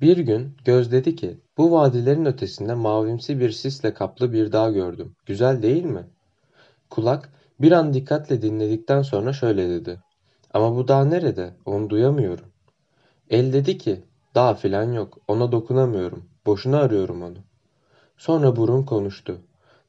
Bir 0.00 0.16
gün 0.16 0.56
Göz 0.64 0.92
dedi 0.92 1.16
ki, 1.16 1.38
bu 1.58 1.72
vadilerin 1.72 2.24
ötesinde 2.24 2.74
mavimsi 2.74 3.40
bir 3.40 3.50
sisle 3.50 3.94
kaplı 3.94 4.32
bir 4.32 4.52
dağ 4.52 4.70
gördüm. 4.70 5.16
Güzel 5.26 5.62
değil 5.62 5.84
mi? 5.84 6.06
Kulak 6.90 7.32
bir 7.60 7.72
an 7.72 7.94
dikkatle 7.94 8.42
dinledikten 8.42 9.02
sonra 9.02 9.32
şöyle 9.32 9.68
dedi. 9.68 10.00
Ama 10.54 10.76
bu 10.76 10.88
dağ 10.88 11.04
nerede? 11.04 11.54
Onu 11.66 11.90
duyamıyorum. 11.90 12.44
El 13.30 13.52
dedi 13.52 13.78
ki, 13.78 14.04
dağ 14.34 14.54
filan 14.54 14.92
yok. 14.92 15.18
Ona 15.28 15.52
dokunamıyorum. 15.52 16.24
Boşuna 16.46 16.78
arıyorum 16.78 17.22
onu. 17.22 17.38
Sonra 18.16 18.56
burun 18.56 18.82
konuştu. 18.82 19.40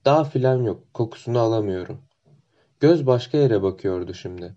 Dağ 0.06 0.24
filan 0.24 0.64
yok. 0.64 0.94
Kokusunu 0.94 1.40
alamıyorum. 1.40 2.02
Göz 2.80 3.08
başka 3.08 3.38
yere 3.38 3.62
bakıyordu 3.64 4.14
şimdi. 4.14 4.56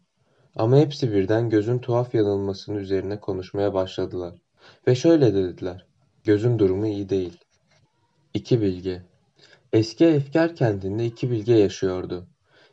Ama 0.56 0.76
hepsi 0.76 1.12
birden 1.12 1.50
gözün 1.50 1.78
tuhaf 1.78 2.14
yanılmasının 2.14 2.76
üzerine 2.78 3.20
konuşmaya 3.20 3.74
başladılar. 3.74 4.43
Ve 4.88 4.94
şöyle 4.94 5.34
dediler. 5.34 5.86
Gözün 6.24 6.58
durumu 6.58 6.86
iyi 6.86 7.08
değil. 7.08 7.38
İki 8.34 8.60
bilge. 8.60 9.02
Eski 9.72 10.04
Efkar 10.04 10.56
kentinde 10.56 11.06
iki 11.06 11.30
bilge 11.30 11.54
yaşıyordu. 11.54 12.26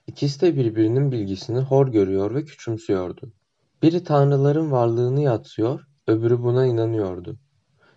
İkisi 0.08 0.42
de 0.42 0.56
birbirinin 0.56 1.12
bilgisini 1.12 1.60
hor 1.60 1.88
görüyor 1.88 2.36
ve 2.36 2.46
küçümsüyordu. 2.46 3.34
Biri 3.82 4.04
tanrıların 4.04 4.72
varlığını 4.72 5.22
yatsıyor, 5.22 5.88
öbürü 6.08 6.44
buna 6.44 6.66
inanıyordu. 6.66 7.38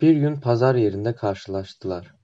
Bir 0.01 0.17
gün 0.17 0.37
pazar 0.37 0.75
yerinde 0.75 1.15
karşılaştılar. 1.15 2.15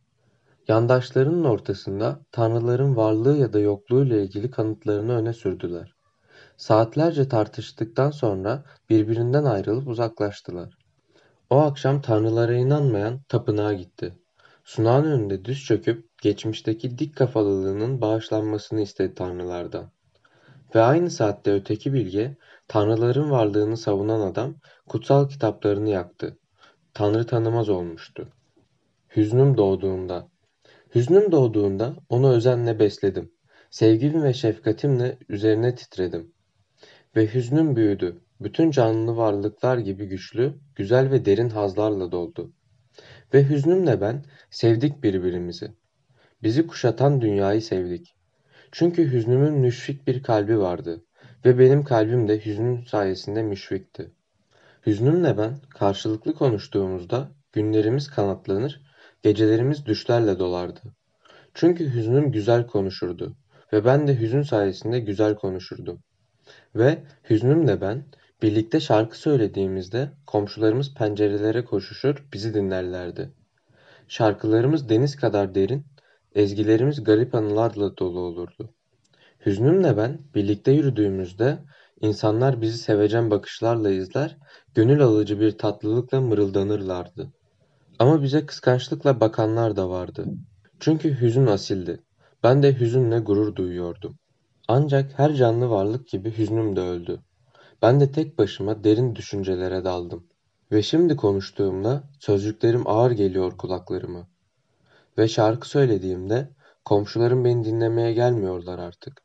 Yandaşlarının 0.69 1.45
ortasında 1.45 2.21
tanrıların 2.33 2.97
varlığı 2.97 3.37
ya 3.37 3.53
da 3.53 3.59
yokluğu 3.59 4.05
ile 4.05 4.23
ilgili 4.23 4.51
kanıtlarını 4.51 5.13
öne 5.17 5.33
sürdüler. 5.33 5.95
Saatlerce 6.57 7.29
tartıştıktan 7.29 8.11
sonra 8.11 8.65
birbirinden 8.91 9.45
ayrılıp 9.45 9.89
uzaklaştılar. 9.89 10.80
O 11.51 11.57
akşam 11.57 12.03
tanrılara 12.03 12.55
inanmayan 12.55 13.21
tapınağa 13.29 13.73
gitti. 13.73 14.15
Sunağın 14.65 15.05
önünde 15.05 15.45
düz 15.45 15.65
çöküp 15.65 16.19
geçmişteki 16.23 16.99
dik 16.99 17.17
kafalılığının 17.17 18.01
bağışlanmasını 18.01 18.81
istedi 18.81 19.15
tanrılardan. 19.15 19.91
Ve 20.75 20.81
aynı 20.81 21.11
saatte 21.11 21.53
öteki 21.53 21.93
bilge, 21.93 22.37
tanrıların 22.69 23.31
varlığını 23.31 23.77
savunan 23.77 24.21
adam 24.21 24.55
kutsal 24.89 25.29
kitaplarını 25.29 25.89
yaktı. 25.89 26.39
Tanrı 26.95 27.27
tanımaz 27.27 27.69
olmuştu. 27.69 28.29
Hüznüm 29.17 29.57
doğduğunda. 29.57 30.29
Hüznüm 30.95 31.33
doğduğunda 31.33 31.95
onu 32.09 32.33
özenle 32.33 32.79
besledim. 32.79 33.33
Sevgim 33.71 34.23
ve 34.23 34.33
şefkatimle 34.33 35.19
üzerine 35.29 35.75
titredim. 35.75 36.33
Ve 37.17 37.35
hüznüm 37.35 37.77
büyüdü. 37.77 38.21
Bütün 38.41 38.71
canlı 38.71 39.17
varlıklar 39.17 39.79
gibi 39.79 40.07
güçlü, 40.07 40.55
güzel 40.77 41.11
ve 41.11 41.25
derin 41.25 41.49
hazlarla 41.49 42.13
doldu. 42.13 42.53
Ve 43.35 43.49
hüznümle 43.49 44.01
ben 44.01 44.25
sevdik 44.51 45.03
birbirimizi. 45.03 45.73
Bizi 46.43 46.67
kuşatan 46.67 47.21
dünyayı 47.21 47.63
sevdik. 47.63 48.15
Çünkü 48.73 49.13
hüznümün 49.13 49.53
müşfik 49.53 50.07
bir 50.07 50.23
kalbi 50.23 50.59
vardı 50.59 51.05
ve 51.45 51.59
benim 51.59 51.85
kalbim 51.85 52.29
de 52.29 52.45
hüznün 52.45 52.85
sayesinde 52.85 53.43
müşfikti. 53.43 54.11
Hüznümle 54.87 55.39
ben 55.39 55.59
karşılıklı 55.71 56.35
konuştuğumuzda 56.35 57.33
günlerimiz 57.53 58.11
kanatlanır, 58.11 58.83
gecelerimiz 59.23 59.87
düşlerle 59.87 60.39
dolardı. 60.39 60.81
Çünkü 61.55 61.95
hüznüm 61.95 62.33
güzel 62.33 62.67
konuşurdu 62.67 63.37
ve 63.73 63.85
ben 63.85 64.09
de 64.09 64.21
hüzün 64.21 64.43
sayesinde 64.43 65.01
güzel 65.01 65.35
konuşurdum. 65.35 66.03
Ve 66.75 66.99
hüznümle 67.31 67.81
ben 67.81 68.05
birlikte 68.43 68.81
şarkı 68.81 69.19
söylediğimizde 69.19 70.13
komşularımız 70.27 70.95
pencerelere 70.95 71.65
koşuşur, 71.65 72.25
bizi 72.33 72.55
dinlerlerdi. 72.55 73.33
Şarkılarımız 74.09 74.89
deniz 74.89 75.17
kadar 75.17 75.55
derin, 75.55 75.87
ezgilerimiz 76.35 77.05
garip 77.05 77.35
anılarla 77.35 77.97
dolu 77.97 78.21
olurdu. 78.21 78.75
Hüznümle 79.47 79.97
ben 79.97 80.19
birlikte 80.35 80.73
yürüdüğümüzde 80.73 81.59
insanlar 82.01 82.61
bizi 82.61 82.79
sevecen 82.79 83.31
bakışlarla 83.31 83.91
izler, 83.91 84.37
gönül 84.75 85.03
alıcı 85.03 85.41
bir 85.41 85.59
tatlılıkla 85.59 86.21
mırıldanırlardı. 86.21 87.33
Ama 87.99 88.23
bize 88.23 88.47
kıskançlıkla 88.47 89.21
bakanlar 89.21 89.77
da 89.77 89.91
vardı. 89.91 90.27
Çünkü 90.81 91.21
hüzün 91.21 91.47
asildi. 91.47 92.01
Ben 92.43 92.63
de 92.63 92.81
hüzünle 92.81 93.19
gurur 93.19 93.57
duyuyordum. 93.57 94.19
Ancak 94.69 95.19
her 95.19 95.35
canlı 95.35 95.71
varlık 95.71 96.09
gibi 96.09 96.39
hüznüm 96.39 96.77
de 96.77 96.81
öldü. 96.81 97.21
Ben 97.83 98.01
de 98.01 98.13
tek 98.13 98.39
başıma 98.39 98.85
derin 98.85 99.15
düşüncelere 99.15 99.85
daldım. 99.85 100.27
Ve 100.73 100.83
şimdi 100.83 101.17
konuştuğumda 101.17 102.05
sözcüklerim 102.19 102.87
ağır 102.87 103.11
geliyor 103.11 103.57
kulaklarıma. 103.57 104.29
Ve 105.19 105.29
şarkı 105.29 105.69
söylediğimde 105.69 106.49
komşularım 106.85 107.45
beni 107.45 107.65
dinlemeye 107.65 108.13
gelmiyorlar 108.13 108.79
artık. 108.79 109.23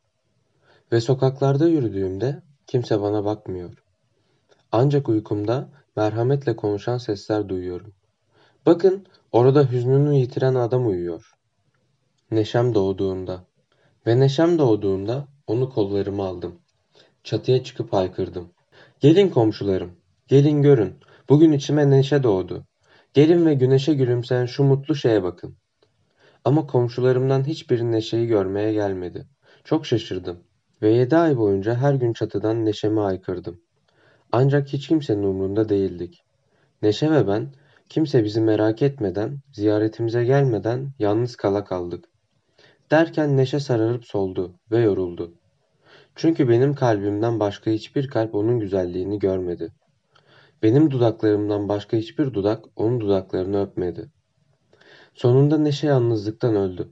Ve 0.91 1.01
sokaklarda 1.01 1.67
yürüdüğümde 1.67 2.41
kimse 2.67 3.01
bana 3.01 3.25
bakmıyor. 3.25 3.83
Ancak 4.71 5.09
uykumda 5.09 5.69
merhametle 5.95 6.55
konuşan 6.55 6.97
sesler 6.97 7.49
duyuyorum. 7.49 7.93
Bakın 8.65 9.07
orada 9.31 9.71
hüznünü 9.71 10.15
yitiren 10.15 10.55
adam 10.55 10.87
uyuyor. 10.87 11.33
Neşem 12.31 12.75
doğduğunda 12.75 13.45
ve 14.07 14.19
neşem 14.19 14.57
doğduğunda 14.57 15.27
onu 15.47 15.69
kollarıma 15.69 16.27
aldım. 16.27 16.64
Çatıya 17.25 17.63
çıkıp 17.63 17.93
haykırdım. 17.93 18.51
Gelin 18.99 19.29
komşularım, 19.29 19.91
gelin 20.27 20.61
görün. 20.61 20.95
Bugün 21.29 21.51
içime 21.51 21.89
neşe 21.89 22.23
doğdu. 22.23 22.65
Gelin 23.13 23.45
ve 23.45 23.53
güneşe 23.53 23.93
gülümseyen 23.93 24.45
şu 24.45 24.63
mutlu 24.63 24.95
şeye 24.95 25.23
bakın. 25.23 25.55
Ama 26.43 26.67
komşularımdan 26.67 27.47
hiçbir 27.47 27.81
neşeyi 27.81 28.27
görmeye 28.27 28.73
gelmedi. 28.73 29.27
Çok 29.63 29.85
şaşırdım. 29.85 30.39
Ve 30.81 30.89
yedi 30.89 31.17
ay 31.17 31.37
boyunca 31.37 31.75
her 31.75 31.93
gün 31.93 32.13
çatıdan 32.13 32.65
neşemi 32.65 32.99
haykırdım. 32.99 33.61
Ancak 34.31 34.67
hiç 34.67 34.87
kimsenin 34.87 35.23
umrunda 35.23 35.69
değildik. 35.69 36.23
Neşe 36.81 37.11
ve 37.11 37.27
ben, 37.27 37.53
kimse 37.89 38.23
bizi 38.23 38.41
merak 38.41 38.81
etmeden, 38.81 39.39
ziyaretimize 39.53 40.25
gelmeden 40.25 40.91
yalnız 40.99 41.35
kala 41.35 41.63
kaldık. 41.63 42.05
Derken 42.91 43.37
Neşe 43.37 43.59
sararıp 43.59 44.05
soldu 44.05 44.55
ve 44.71 44.79
yoruldu. 44.79 45.33
Çünkü 46.15 46.49
benim 46.49 46.75
kalbimden 46.75 47.39
başka 47.39 47.71
hiçbir 47.71 48.07
kalp 48.07 48.35
onun 48.35 48.59
güzelliğini 48.59 49.19
görmedi. 49.19 49.73
Benim 50.63 50.91
dudaklarımdan 50.91 51.69
başka 51.69 51.97
hiçbir 51.97 52.33
dudak 52.33 52.65
onun 52.75 53.01
dudaklarını 53.01 53.63
öpmedi. 53.63 54.11
Sonunda 55.13 55.57
Neşe 55.57 55.87
yalnızlıktan 55.87 56.55
öldü. 56.55 56.89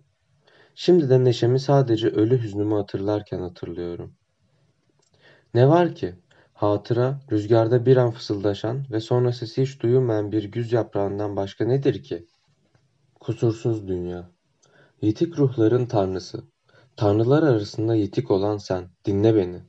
Şimdi 0.76 1.10
de 1.10 1.24
Neşemi 1.24 1.60
sadece 1.60 2.08
ölü 2.08 2.42
hüznümü 2.44 2.74
hatırlarken 2.74 3.40
hatırlıyorum. 3.40 4.14
Ne 5.54 5.70
var 5.70 5.96
ki? 5.96 6.16
Hatıra, 6.54 7.20
rüzgarda 7.32 7.86
bir 7.86 7.98
an 7.98 8.12
fısıldaşan 8.12 8.86
ve 8.92 9.00
sonra 9.00 9.32
sesi 9.32 9.62
hiç 9.62 9.82
duyulmayan 9.82 10.32
bir 10.32 10.44
güz 10.44 10.74
yaprağından 10.74 11.36
başka 11.36 11.66
nedir 11.66 12.04
ki? 12.04 12.28
Kusursuz 13.20 13.88
dünya. 13.88 14.30
Yitik 15.02 15.38
ruhların 15.38 15.86
tanrısı. 15.86 16.53
Tanrılar 16.98 17.44
arasında 17.44 17.96
yitik 17.96 18.32
olan 18.32 18.58
sen, 18.58 18.90
dinle 19.06 19.36
beni. 19.36 19.62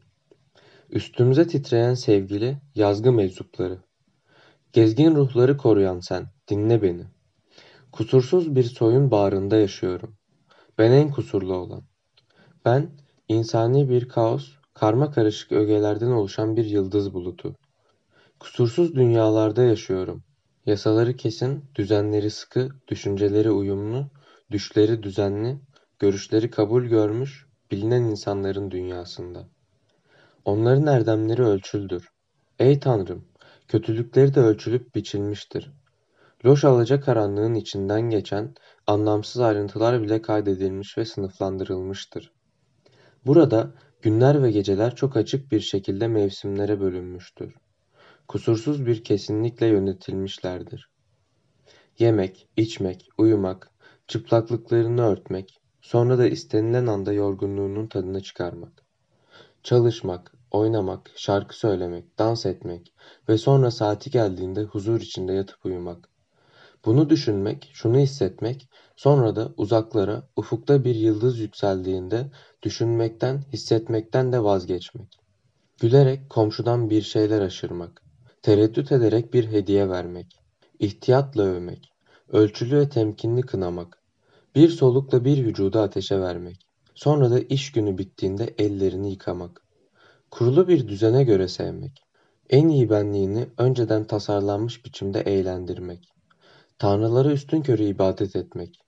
Üstümüze 0.90 1.46
titreyen 1.46 1.94
sevgili, 1.94 2.58
yazgı 2.74 3.12
meczupları. 3.12 3.78
Gezgin 4.72 5.14
ruhları 5.14 5.56
koruyan 5.56 6.00
sen, 6.00 6.26
dinle 6.48 6.82
beni. 6.82 7.04
Kusursuz 7.92 8.56
bir 8.56 8.62
soyun 8.62 9.10
bağrında 9.10 9.56
yaşıyorum. 9.56 10.16
Ben 10.78 10.90
en 10.92 11.10
kusurlu 11.10 11.54
olan. 11.54 11.82
Ben, 12.64 12.90
insani 13.28 13.88
bir 13.88 14.08
kaos, 14.08 14.50
karma 14.74 15.10
karışık 15.10 15.52
ögelerden 15.52 16.10
oluşan 16.10 16.56
bir 16.56 16.64
yıldız 16.64 17.14
bulutu. 17.14 17.54
Kusursuz 18.40 18.94
dünyalarda 18.94 19.62
yaşıyorum. 19.62 20.24
Yasaları 20.66 21.16
kesin, 21.16 21.64
düzenleri 21.74 22.30
sıkı, 22.30 22.68
düşünceleri 22.88 23.50
uyumlu, 23.50 24.10
düşleri 24.50 25.02
düzenli, 25.02 25.58
görüşleri 25.98 26.50
kabul 26.50 26.84
görmüş, 26.84 27.46
bilinen 27.70 28.02
insanların 28.02 28.70
dünyasında. 28.70 29.48
Onların 30.44 30.86
erdemleri 30.86 31.42
ölçüldür. 31.42 32.08
Ey 32.58 32.80
Tanrım, 32.80 33.24
kötülükleri 33.68 34.34
de 34.34 34.40
ölçülüp 34.40 34.94
biçilmiştir. 34.94 35.72
Loş 36.44 36.64
alacakaranlığın 36.64 37.54
içinden 37.54 38.00
geçen 38.00 38.54
anlamsız 38.86 39.42
ayrıntılar 39.42 40.02
bile 40.02 40.22
kaydedilmiş 40.22 40.98
ve 40.98 41.04
sınıflandırılmıştır. 41.04 42.32
Burada 43.26 43.74
günler 44.02 44.42
ve 44.42 44.50
geceler 44.50 44.96
çok 44.96 45.16
açık 45.16 45.52
bir 45.52 45.60
şekilde 45.60 46.08
mevsimlere 46.08 46.80
bölünmüştür. 46.80 47.54
Kusursuz 48.28 48.86
bir 48.86 49.04
kesinlikle 49.04 49.66
yönetilmişlerdir. 49.66 50.90
Yemek, 51.98 52.48
içmek, 52.56 53.08
uyumak, 53.18 53.70
çıplaklıklarını 54.08 55.02
örtmek, 55.02 55.60
sonra 55.84 56.18
da 56.18 56.26
istenilen 56.26 56.86
anda 56.86 57.12
yorgunluğunun 57.12 57.86
tadını 57.86 58.22
çıkarmak. 58.22 58.72
Çalışmak, 59.62 60.32
oynamak, 60.50 61.10
şarkı 61.16 61.58
söylemek, 61.58 62.18
dans 62.18 62.46
etmek 62.46 62.92
ve 63.28 63.38
sonra 63.38 63.70
saati 63.70 64.10
geldiğinde 64.10 64.62
huzur 64.62 65.00
içinde 65.00 65.32
yatıp 65.32 65.66
uyumak. 65.66 66.08
Bunu 66.84 67.10
düşünmek, 67.10 67.70
şunu 67.72 67.98
hissetmek, 67.98 68.68
sonra 68.96 69.36
da 69.36 69.52
uzaklara, 69.56 70.28
ufukta 70.36 70.84
bir 70.84 70.94
yıldız 70.94 71.38
yükseldiğinde 71.38 72.30
düşünmekten, 72.62 73.42
hissetmekten 73.52 74.32
de 74.32 74.44
vazgeçmek. 74.44 75.18
Gülerek 75.80 76.30
komşudan 76.30 76.90
bir 76.90 77.02
şeyler 77.02 77.40
aşırmak. 77.40 78.02
Tereddüt 78.42 78.92
ederek 78.92 79.34
bir 79.34 79.52
hediye 79.52 79.88
vermek. 79.88 80.40
ihtiyatla 80.78 81.42
övmek. 81.42 81.92
Ölçülü 82.28 82.78
ve 82.78 82.88
temkinli 82.88 83.42
kınamak. 83.42 84.03
Bir 84.54 84.68
solukla 84.68 85.24
bir 85.24 85.44
vücudu 85.44 85.78
ateşe 85.78 86.20
vermek. 86.20 86.66
Sonra 86.94 87.30
da 87.30 87.40
iş 87.40 87.72
günü 87.72 87.98
bittiğinde 87.98 88.54
ellerini 88.58 89.10
yıkamak. 89.10 89.62
Kurulu 90.30 90.68
bir 90.68 90.88
düzene 90.88 91.24
göre 91.24 91.48
sevmek. 91.48 92.02
En 92.50 92.68
iyi 92.68 92.90
benliğini 92.90 93.46
önceden 93.58 94.04
tasarlanmış 94.04 94.84
biçimde 94.84 95.20
eğlendirmek. 95.20 96.08
Tanrılara 96.78 97.32
üstünkörü 97.32 97.82
ibadet 97.82 98.36
etmek. 98.36 98.78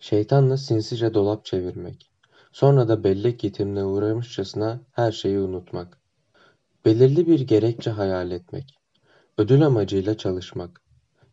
Şeytanla 0.00 0.56
sinsice 0.56 1.14
dolap 1.14 1.44
çevirmek. 1.44 2.10
Sonra 2.52 2.88
da 2.88 3.04
bellek 3.04 3.44
yitimine 3.44 3.84
uğramışçasına 3.84 4.80
her 4.92 5.12
şeyi 5.12 5.38
unutmak. 5.38 5.98
Belirli 6.84 7.26
bir 7.26 7.40
gerekçe 7.40 7.90
hayal 7.90 8.30
etmek. 8.30 8.74
Ödül 9.38 9.66
amacıyla 9.66 10.16
çalışmak. 10.16 10.80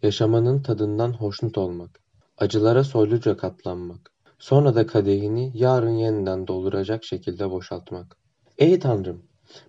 Yaşamanın 0.03 0.61
tadından 0.61 1.13
hoşnut 1.13 1.57
olmak. 1.57 2.02
Acılara 2.43 2.83
soyluca 2.83 3.37
katlanmak. 3.37 4.11
Sonra 4.39 4.75
da 4.75 4.87
kadehini 4.87 5.51
yarın 5.53 5.89
yeniden 5.89 6.47
dolduracak 6.47 7.03
şekilde 7.03 7.51
boşaltmak. 7.51 8.17
Ey 8.57 8.79
Tanrım! 8.79 9.23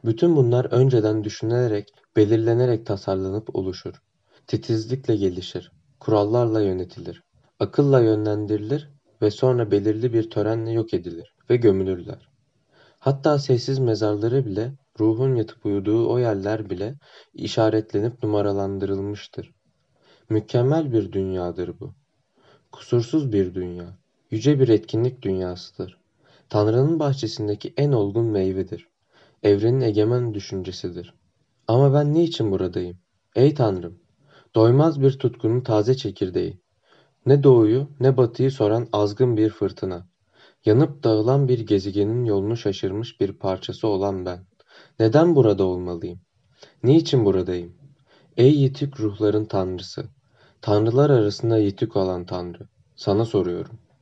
Bütün 0.05 0.37
bunlar 0.37 0.65
önceden 0.65 1.25
düşünülerek, 1.25 1.89
belirlenerek 2.17 2.87
tasarlanıp 2.87 3.57
oluşur. 3.57 4.03
Titizlikle 4.47 5.17
gelişir. 5.17 5.73
Kurallarla 6.01 6.61
yönetilir. 6.61 7.23
Akılla 7.61 8.01
yönlendirilir 8.01 8.91
ve 9.23 9.31
sonra 9.31 9.71
belirli 9.71 10.13
bir 10.13 10.31
törenle 10.31 10.71
yok 10.71 10.95
edilir 10.95 11.35
ve 11.51 11.57
gömülürler. 11.57 12.29
Hatta 12.99 13.39
sessiz 13.39 13.79
mezarları 13.79 14.47
bile, 14.47 14.73
ruhun 15.01 15.35
yatıp 15.35 15.67
uyuduğu 15.67 16.09
o 16.09 16.19
yerler 16.19 16.71
bile 16.71 16.95
işaretlenip 17.35 18.23
numaralandırılmıştır. 18.23 19.51
Mükemmel 20.31 20.93
bir 20.93 21.13
dünyadır 21.13 21.81
bu. 21.81 21.95
Kusursuz 22.75 23.33
bir 23.33 23.55
dünya. 23.55 23.99
Yüce 24.31 24.61
bir 24.61 24.69
etkinlik 24.69 25.23
dünyasıdır. 25.23 25.99
Tanrı'nın 26.49 26.99
bahçesindeki 27.01 27.75
en 27.77 27.93
olgun 27.93 28.25
meyvedir. 28.25 28.89
Evrenin 29.43 29.81
egemen 29.81 30.35
düşüncesidir. 30.35 31.15
Ama 31.69 31.95
ben 31.95 32.15
niçin 32.15 32.51
buradayım? 32.51 32.99
Ey 33.37 33.55
Tanrım! 33.55 33.99
Doymaz 34.55 35.01
bir 35.01 35.19
tutkunun 35.19 35.61
taze 35.61 35.97
çekirdeği. 35.97 36.61
Ne 37.27 37.43
doğuyu 37.43 37.89
ne 38.01 38.17
batıyı 38.17 38.51
soran 38.51 38.89
azgın 38.93 39.37
bir 39.37 39.51
fırtına. 39.51 40.09
Yanıp 40.65 41.05
dağılan 41.05 41.49
bir 41.49 41.59
gezegenin 41.59 42.25
yolunu 42.25 42.57
şaşırmış 42.57 43.21
bir 43.21 43.33
parçası 43.33 43.89
olan 43.89 44.27
ben. 44.27 44.47
Neden 44.99 45.37
burada 45.37 45.65
olmalıyım? 45.65 46.21
Niçin 46.83 47.25
buradayım? 47.25 47.75
Ey 48.37 48.55
yitik 48.55 49.01
ruhların 49.01 49.45
tanrısı! 49.45 50.05
Tanrılar 50.65 51.11
arasında 51.11 51.59
yitik 51.59 51.97
olan 51.97 52.27
tanrı. 52.27 52.69
Sana 52.97 53.25
soruyorum. 53.25 53.79